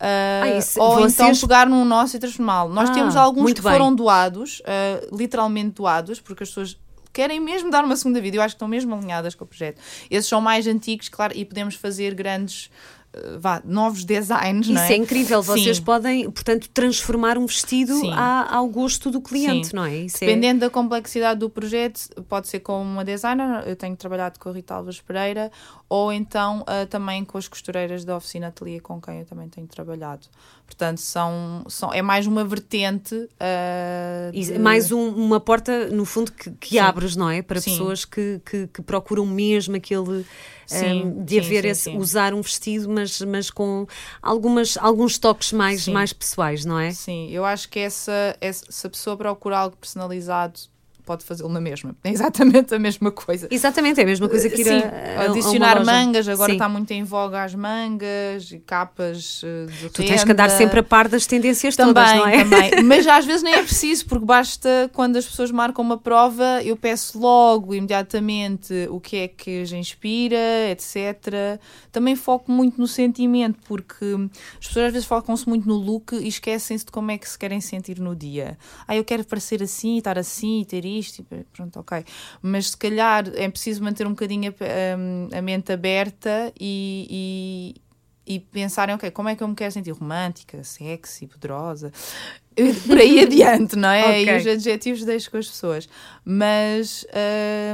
ah, 0.00 0.82
ou 0.82 0.96
vocês... 0.96 1.14
então 1.14 1.48
pegar 1.48 1.66
num 1.66 1.84
nosso 1.84 2.16
e 2.16 2.18
transformá-lo. 2.18 2.72
Nós 2.74 2.90
ah, 2.90 2.92
temos 2.92 3.16
alguns 3.16 3.52
que 3.54 3.62
bem. 3.62 3.72
foram 3.72 3.94
doados, 3.94 4.60
uh, 4.60 5.16
literalmente 5.16 5.70
doados, 5.70 6.20
porque 6.20 6.42
as 6.42 6.50
pessoas 6.50 6.76
querem 7.12 7.40
mesmo 7.40 7.70
dar 7.70 7.84
uma 7.84 7.96
segunda 7.96 8.20
vida. 8.20 8.36
Eu 8.36 8.42
acho 8.42 8.54
que 8.54 8.56
estão 8.56 8.68
mesmo 8.68 8.94
alinhadas 8.94 9.34
com 9.34 9.44
o 9.44 9.46
projeto. 9.46 9.80
Esses 10.10 10.28
são 10.28 10.40
mais 10.40 10.66
antigos, 10.66 11.08
claro, 11.08 11.36
e 11.36 11.44
podemos 11.44 11.74
fazer 11.74 12.14
grandes 12.14 12.70
vá, 13.38 13.62
novos 13.64 14.04
designs. 14.04 14.66
Isso 14.66 14.72
não 14.72 14.82
é? 14.82 14.92
é 14.92 14.96
incrível, 14.96 15.42
vocês 15.42 15.76
Sim. 15.76 15.82
podem, 15.82 16.30
portanto, 16.30 16.68
transformar 16.70 17.36
um 17.36 17.46
vestido 17.46 17.94
à, 18.12 18.56
ao 18.56 18.66
gosto 18.68 19.10
do 19.10 19.20
cliente, 19.20 19.68
Sim. 19.68 19.76
não 19.76 19.84
é? 19.84 19.96
Isso 19.96 20.16
é 20.22 20.26
Dependendo 20.26 20.64
é... 20.64 20.68
da 20.68 20.70
complexidade 20.70 21.40
do 21.40 21.50
projeto, 21.50 22.00
pode 22.28 22.48
ser 22.48 22.60
com 22.60 22.80
uma 22.82 23.04
designer, 23.04 23.66
eu 23.66 23.76
tenho 23.76 23.96
trabalhado 23.96 24.38
com 24.38 24.48
a 24.48 24.52
Rita 24.52 24.74
Alves 24.74 25.00
Pereira, 25.00 25.50
ou 25.88 26.12
então 26.12 26.60
uh, 26.62 26.86
também 26.86 27.24
com 27.24 27.36
as 27.36 27.46
costureiras 27.48 28.04
da 28.04 28.16
oficina 28.16 28.48
Ateliê, 28.48 28.80
com 28.80 29.00
quem 29.00 29.20
eu 29.20 29.26
também 29.26 29.48
tenho 29.48 29.66
trabalhado. 29.66 30.26
Portanto, 30.72 31.02
são, 31.02 31.64
são, 31.68 31.92
é 31.92 32.00
mais 32.00 32.26
uma 32.26 32.42
vertente. 32.44 33.14
Uh, 33.14 34.32
de... 34.32 34.58
Mais 34.58 34.90
um, 34.90 35.08
uma 35.10 35.38
porta, 35.38 35.88
no 35.88 36.06
fundo, 36.06 36.32
que, 36.32 36.50
que 36.52 36.78
abres, 36.78 37.14
não 37.14 37.28
é? 37.28 37.42
Para 37.42 37.60
sim. 37.60 37.72
pessoas 37.72 38.06
que, 38.06 38.40
que, 38.42 38.66
que, 38.68 38.80
procuram 38.80 39.26
mesmo 39.26 39.76
aquele. 39.76 40.24
Sim, 40.66 41.04
um, 41.04 41.24
de 41.24 41.34
sim, 41.34 41.40
haver 41.40 41.64
esse, 41.66 41.90
usar 41.90 42.32
um 42.32 42.40
vestido, 42.40 42.88
mas, 42.88 43.20
mas 43.20 43.50
com 43.50 43.86
algumas, 44.22 44.78
alguns 44.78 45.18
toques 45.18 45.52
mais, 45.52 45.86
mais 45.86 46.14
pessoais, 46.14 46.64
não 46.64 46.78
é? 46.78 46.90
Sim, 46.92 47.28
eu 47.30 47.44
acho 47.44 47.68
que 47.68 47.78
essa, 47.78 48.34
essa, 48.40 48.64
se 48.70 48.86
a 48.86 48.90
pessoa 48.90 49.14
procura 49.14 49.58
algo 49.58 49.76
personalizado 49.76 50.58
pode 51.04 51.24
fazê-lo 51.24 51.48
na 51.48 51.60
mesma. 51.60 51.94
É 52.04 52.10
exatamente 52.10 52.74
a 52.74 52.78
mesma 52.78 53.10
coisa. 53.10 53.48
Exatamente, 53.50 54.00
é 54.00 54.04
a 54.04 54.06
mesma 54.06 54.28
coisa 54.28 54.48
que 54.48 54.60
ir 54.60 54.64
Sim, 54.64 54.82
a, 54.82 55.20
a, 55.20 55.24
adicionar 55.24 55.78
a 55.78 55.84
mangas, 55.84 56.28
agora 56.28 56.50
Sim. 56.50 56.56
está 56.56 56.68
muito 56.68 56.90
em 56.92 57.04
voga 57.04 57.42
as 57.42 57.54
mangas 57.54 58.50
e 58.52 58.58
capas 58.58 59.42
eh, 59.44 59.66
de 59.66 59.90
Tu 59.90 60.04
tens 60.04 60.24
que 60.24 60.32
andar 60.32 60.50
sempre 60.50 60.80
a 60.80 60.82
par 60.82 61.08
das 61.08 61.26
tendências 61.26 61.76
também, 61.76 61.94
todas, 61.94 62.14
não 62.14 62.26
é? 62.26 62.44
Também, 62.44 62.82
mas 62.84 63.06
às 63.06 63.24
vezes 63.24 63.42
nem 63.42 63.54
é 63.54 63.62
preciso, 63.62 64.06
porque 64.06 64.24
basta 64.24 64.90
quando 64.92 65.16
as 65.16 65.26
pessoas 65.26 65.50
marcam 65.50 65.84
uma 65.84 65.98
prova, 65.98 66.62
eu 66.62 66.76
peço 66.76 67.18
logo, 67.18 67.74
imediatamente, 67.74 68.86
o 68.90 69.00
que 69.00 69.16
é 69.16 69.28
que 69.28 69.62
as 69.62 69.72
inspira, 69.72 70.70
etc. 70.70 71.60
Também 71.90 72.16
foco 72.16 72.50
muito 72.50 72.80
no 72.80 72.86
sentimento, 72.86 73.58
porque 73.66 74.04
as 74.60 74.66
pessoas 74.68 74.86
às 74.86 74.92
vezes 74.92 75.08
focam-se 75.08 75.48
muito 75.48 75.66
no 75.66 75.74
look 75.74 76.12
e 76.14 76.28
esquecem-se 76.28 76.84
de 76.84 76.92
como 76.92 77.10
é 77.10 77.18
que 77.18 77.28
se 77.28 77.38
querem 77.38 77.60
sentir 77.60 77.98
no 77.98 78.14
dia. 78.14 78.56
Ah, 78.86 78.96
eu 78.96 79.04
quero 79.04 79.24
parecer 79.24 79.62
assim, 79.62 79.98
estar 79.98 80.18
assim, 80.18 80.64
ter 80.68 80.84
isto, 80.98 81.24
pronto, 81.52 81.80
ok. 81.80 82.04
Mas 82.40 82.70
se 82.70 82.76
calhar 82.76 83.24
é 83.34 83.48
preciso 83.48 83.82
manter 83.82 84.06
um 84.06 84.10
bocadinho 84.10 84.52
a, 84.52 84.98
hum, 84.98 85.28
a 85.32 85.42
mente 85.42 85.72
aberta 85.72 86.52
e, 86.58 87.74
e, 88.26 88.34
e, 88.34 88.40
pensarem, 88.40 88.94
ok, 88.94 89.10
como 89.10 89.28
é 89.28 89.36
que 89.36 89.42
eu 89.42 89.48
me 89.48 89.54
quero 89.54 89.72
sentir? 89.72 89.90
Romântica, 89.92 90.62
sexy, 90.64 91.26
poderosa, 91.26 91.92
por 92.86 92.98
aí 92.98 93.20
adiante, 93.20 93.76
não 93.76 93.88
é? 93.88 94.22
okay. 94.22 94.28
E 94.28 94.36
os 94.38 94.46
adjetivos 94.46 95.04
deixo 95.04 95.30
com 95.30 95.38
as 95.38 95.48
pessoas. 95.48 95.88
Mas. 96.24 97.06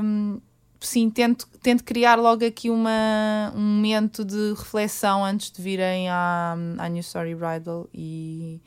Hum, 0.02 0.40
sim, 0.80 1.10
tento, 1.10 1.46
tento 1.62 1.84
criar 1.84 2.16
logo 2.16 2.44
aqui 2.44 2.70
uma, 2.70 3.52
um 3.54 3.60
momento 3.60 4.24
de 4.24 4.54
reflexão 4.56 5.24
antes 5.24 5.50
de 5.50 5.60
virem 5.60 6.08
à, 6.08 6.56
à 6.78 6.88
New 6.88 7.00
Story 7.00 7.34
Bridal 7.34 7.88
e, 7.92 8.60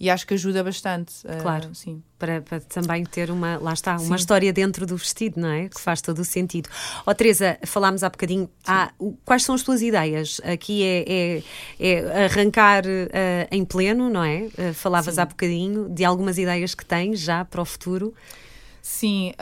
e 0.00 0.08
acho 0.08 0.26
que 0.26 0.32
ajuda 0.32 0.64
bastante. 0.64 1.12
Eh, 1.26 1.36
claro, 1.42 1.68
uh, 1.68 1.74
sim. 1.74 2.02
Para, 2.18 2.40
para, 2.40 2.58
também 2.60 3.04
ter 3.04 3.30
uma, 3.30 3.58
lá 3.58 3.74
está, 3.74 3.92
uma 3.92 4.00
sim. 4.00 4.14
história 4.14 4.50
dentro 4.50 4.86
do 4.86 4.96
vestido, 4.96 5.38
não 5.38 5.50
é? 5.50 5.68
Que 5.68 5.78
faz 5.78 6.00
todo 6.00 6.20
o 6.20 6.24
sentido. 6.24 6.70
Ó 7.06 7.10
oh, 7.10 7.14
Teresa, 7.14 7.58
falámos 7.64 8.02
há 8.02 8.08
bocadinho, 8.08 8.48
ah, 8.66 8.90
quais 9.26 9.42
são 9.42 9.54
as 9.54 9.62
tuas 9.62 9.82
ideias? 9.82 10.40
Aqui 10.42 10.82
é, 10.82 11.04
é, 11.06 11.42
é 11.78 12.24
arrancar 12.24 12.86
uh, 12.86 13.48
em 13.50 13.62
pleno, 13.62 14.08
não 14.08 14.24
é? 14.24 14.48
Uh, 14.58 14.72
falavas 14.72 15.16
sim. 15.16 15.20
há 15.20 15.26
bocadinho 15.26 15.90
de 15.90 16.02
algumas 16.02 16.38
ideias 16.38 16.74
que 16.74 16.84
tens 16.84 17.20
já 17.20 17.44
para 17.44 17.60
o 17.60 17.64
futuro. 17.66 18.14
Sim, 18.82 19.32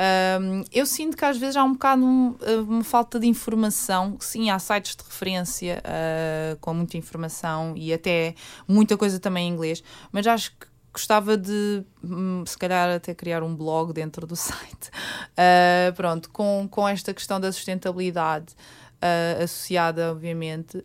um, 0.41 0.65
eu 0.73 0.85
sinto 0.85 1.17
que 1.17 1.25
às 1.25 1.37
vezes 1.37 1.57
há 1.57 1.65
um 1.65 1.73
bocado 1.73 2.05
um, 2.05 2.37
uma 2.67 2.85
falta 2.85 3.21
de 3.21 3.27
informação. 3.27 4.17
Sim, 4.21 4.51
há 4.51 4.59
sites 4.59 4.97
de 4.97 5.03
referência 5.05 5.83
uh, 5.85 6.57
com 6.61 6.75
muita 6.75 6.97
informação 6.97 7.75
e 7.77 7.93
até 7.93 8.35
muita 8.67 8.97
coisa 8.97 9.19
também 9.21 9.49
em 9.49 9.53
inglês, 9.53 9.83
mas 10.11 10.27
acho 10.27 10.51
que 10.53 10.67
gostava 10.93 11.37
de, 11.37 11.85
hum, 12.03 12.43
se 12.45 12.59
calhar, 12.59 12.97
até 12.97 13.15
criar 13.15 13.43
um 13.43 13.55
blog 13.55 13.93
dentro 13.93 14.27
do 14.27 14.35
site. 14.37 14.91
Uh, 15.33 15.93
pronto, 15.95 16.31
com, 16.31 16.67
com 16.69 16.89
esta 16.89 17.15
questão 17.15 17.39
da 17.39 17.53
sustentabilidade 17.53 18.55
uh, 18.97 19.45
associada, 19.45 20.11
obviamente. 20.11 20.85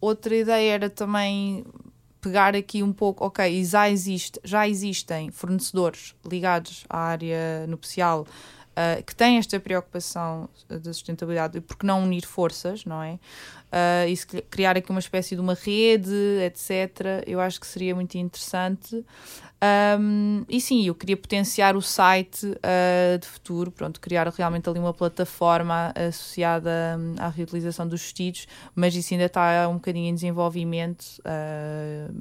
outra 0.00 0.36
ideia 0.36 0.74
era 0.74 0.90
também 0.90 1.64
pegar 2.22 2.54
aqui 2.54 2.82
um 2.82 2.92
pouco, 2.92 3.26
ok, 3.26 3.64
já, 3.64 3.90
existe, 3.90 4.40
já 4.44 4.66
existem 4.66 5.30
fornecedores 5.30 6.14
ligados 6.24 6.86
à 6.88 6.98
área 6.98 7.66
nupcial 7.66 8.20
uh, 8.20 9.02
que 9.02 9.14
têm 9.14 9.38
esta 9.38 9.58
preocupação 9.58 10.48
da 10.68 10.92
sustentabilidade 10.92 11.58
e 11.58 11.60
por 11.60 11.76
que 11.76 11.84
não 11.84 12.04
unir 12.04 12.24
forças, 12.24 12.84
não 12.84 13.02
é? 13.02 13.18
Uh, 13.72 14.08
e 14.08 14.16
se 14.16 14.26
criar 14.26 14.76
aqui 14.76 14.90
uma 14.90 15.00
espécie 15.00 15.34
de 15.34 15.40
uma 15.40 15.54
rede, 15.54 16.14
etc., 16.44 17.24
eu 17.26 17.40
acho 17.40 17.58
que 17.58 17.66
seria 17.66 17.94
muito 17.94 18.16
interessante. 18.18 19.02
Um, 19.62 20.44
e 20.48 20.60
sim, 20.60 20.84
eu 20.84 20.94
queria 20.94 21.16
potenciar 21.16 21.76
o 21.76 21.80
site 21.80 22.44
uh, 22.46 23.16
de 23.16 23.26
futuro, 23.28 23.70
pronto, 23.70 24.00
criar 24.00 24.26
realmente 24.26 24.68
ali 24.68 24.80
uma 24.80 24.92
plataforma 24.92 25.92
associada 25.94 26.98
um, 26.98 27.14
à 27.16 27.28
reutilização 27.28 27.86
dos 27.86 28.02
vestidos, 28.02 28.48
mas 28.74 28.92
isso 28.96 29.14
ainda 29.14 29.26
está 29.26 29.68
um 29.68 29.74
bocadinho 29.74 30.08
em 30.08 30.14
desenvolvimento. 30.14 31.04
Uh, 31.20 32.12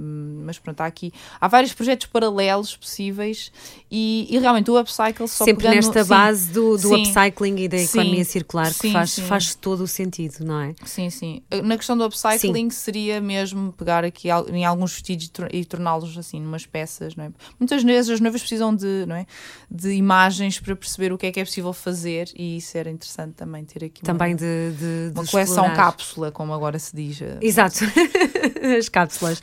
mas 0.46 0.60
pronto, 0.60 0.82
há 0.82 0.86
aqui 0.86 1.12
há 1.40 1.48
vários 1.48 1.74
projetos 1.74 2.06
paralelos 2.06 2.76
possíveis 2.76 3.52
e, 3.90 4.28
e 4.30 4.38
realmente 4.38 4.70
o 4.70 4.80
upcycle 4.80 5.28
só 5.28 5.44
Sempre 5.44 5.64
pegando, 5.64 5.76
nesta 5.78 6.04
sim, 6.04 6.10
base 6.10 6.52
do, 6.52 6.78
do 6.78 6.90
sim, 6.90 7.02
upcycling 7.02 7.56
e 7.58 7.68
da 7.68 7.78
sim, 7.80 7.86
economia 7.86 8.26
circular 8.26 8.72
que 8.72 8.92
faz, 8.92 9.18
faz 9.18 9.56
todo 9.56 9.82
o 9.82 9.88
sentido, 9.88 10.46
não 10.46 10.62
é? 10.62 10.76
Sim, 10.86 11.10
sim. 11.10 11.41
Na 11.64 11.78
questão 11.78 11.98
do 11.98 12.04
upcycling 12.06 12.70
seria 12.70 13.20
mesmo 13.22 13.74
pegar 13.74 14.04
aqui 14.04 14.30
em 14.52 14.66
alguns 14.66 14.94
vestidos 14.94 15.32
e 15.52 15.66
torná-los 15.66 16.18
assim, 16.18 16.40
numas 16.40 16.66
peças, 16.66 17.16
não 17.16 17.26
é? 17.26 17.32
Muitas 17.60 17.84
vezes 17.84 18.10
as 18.12 18.20
noivas 18.20 18.42
precisam 18.42 18.76
de, 18.76 19.06
não 19.08 19.16
é? 19.16 19.26
de 19.70 19.94
imagens 19.94 20.60
para 20.60 20.76
perceber 20.76 21.14
o 21.14 21.18
que 21.18 21.28
é 21.28 21.32
que 21.32 21.40
é 21.40 21.46
possível 21.46 21.72
fazer 21.72 22.30
e 22.36 22.58
isso 22.58 22.78
era 22.78 22.90
interessante 22.90 23.34
também 23.36 23.64
ter 23.64 23.86
aqui 23.86 24.02
também 24.02 24.34
uma, 24.34 24.38
de, 24.38 24.72
de, 24.72 25.12
uma 25.14 25.26
coleção 25.26 25.66
explorar. 25.66 25.76
cápsula, 25.76 26.32
como 26.32 26.54
agora 26.54 26.78
se 26.78 26.94
diz. 26.94 27.22
Eh, 27.22 27.38
Exato, 27.42 27.80
as 28.78 28.90
cápsulas. 28.90 29.42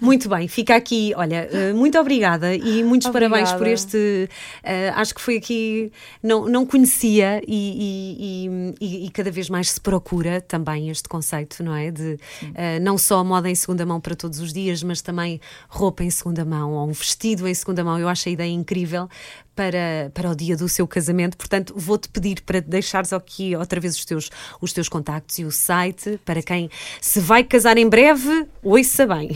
muito 0.00 0.28
bem, 0.28 0.48
fica 0.48 0.74
aqui, 0.74 1.12
olha, 1.16 1.48
eh, 1.52 1.72
muito 1.72 1.96
obrigada 1.98 2.54
e 2.54 2.82
muitos 2.82 3.08
obrigada. 3.08 3.34
parabéns 3.34 3.52
por 3.52 3.66
este. 3.66 4.28
Uh, 4.64 4.92
acho 4.96 5.14
que 5.14 5.20
foi 5.20 5.36
aqui, 5.36 5.92
não, 6.22 6.48
não 6.48 6.66
conhecia 6.66 7.40
e, 7.46 8.18
e, 8.18 8.74
e, 8.80 9.06
e, 9.06 9.10
cada 9.10 9.30
vez 9.30 9.48
mais 9.48 9.70
se 9.70 9.80
procura 9.80 10.40
também 10.40 10.90
este 10.90 11.08
conceito, 11.08 11.37
não 11.62 11.74
é? 11.74 11.90
De 11.90 12.18
uh, 12.42 12.80
não 12.82 12.96
só 12.96 13.22
moda 13.22 13.48
em 13.50 13.54
segunda 13.54 13.84
mão 13.84 14.00
para 14.00 14.14
todos 14.16 14.40
os 14.40 14.52
dias, 14.52 14.82
mas 14.82 15.00
também 15.02 15.40
roupa 15.68 16.02
em 16.02 16.10
segunda 16.10 16.44
mão 16.44 16.72
ou 16.72 16.88
um 16.88 16.92
vestido 16.92 17.18
vestido 17.28 17.48
em 17.48 17.54
segunda 17.54 17.84
mão. 17.84 17.98
Eu 17.98 18.08
acho 18.08 18.28
a 18.28 18.32
ideia 18.32 18.50
incrível 18.50 19.08
para, 19.54 20.10
para 20.14 20.30
o 20.30 20.36
dia 20.36 20.56
do 20.56 20.68
seu 20.68 20.86
casamento. 20.86 21.36
Portanto, 21.36 21.74
vou-te 21.76 22.08
pedir 22.08 22.42
para 22.42 22.60
deixares 22.60 23.12
aqui 23.12 23.56
outra 23.56 23.80
vez 23.80 23.96
os 23.96 24.04
teus, 24.04 24.30
os 24.60 24.72
teus 24.72 24.88
contactos 24.88 25.38
e 25.38 25.44
o 25.44 25.50
site 25.50 26.18
para 26.24 26.42
quem 26.42 26.70
se 27.00 27.20
vai 27.20 27.44
casar 27.44 27.76
em 27.76 27.88
breve, 27.88 28.46
ouça 28.62 29.06
bem. 29.06 29.30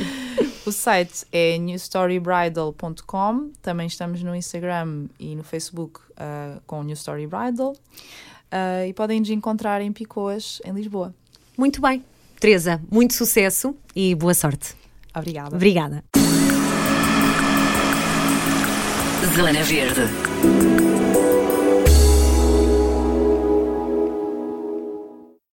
o 0.66 0.72
site 0.72 1.24
é 1.32 1.58
newstorybridal.com. 1.58 3.50
Também 3.62 3.86
estamos 3.86 4.22
no 4.22 4.34
Instagram 4.34 5.06
e 5.18 5.34
no 5.36 5.44
Facebook 5.44 6.00
uh, 6.00 6.60
com 6.66 6.82
New 6.82 6.94
Story 6.94 7.26
Bridal. 7.26 7.72
Uh, 8.52 8.86
e 8.86 8.92
podem 8.92 9.18
nos 9.18 9.30
encontrar 9.30 9.80
em 9.80 9.92
Picoas, 9.92 10.60
em 10.64 10.72
Lisboa. 10.72 11.14
Muito 11.62 11.80
bem. 11.80 12.02
Teresa, 12.40 12.82
muito 12.90 13.14
sucesso 13.14 13.76
e 13.94 14.16
boa 14.16 14.34
sorte. 14.34 14.74
Obrigada. 15.14 15.54
Obrigada. 15.54 16.04
Zona 19.36 19.62
Verde. 19.62 20.71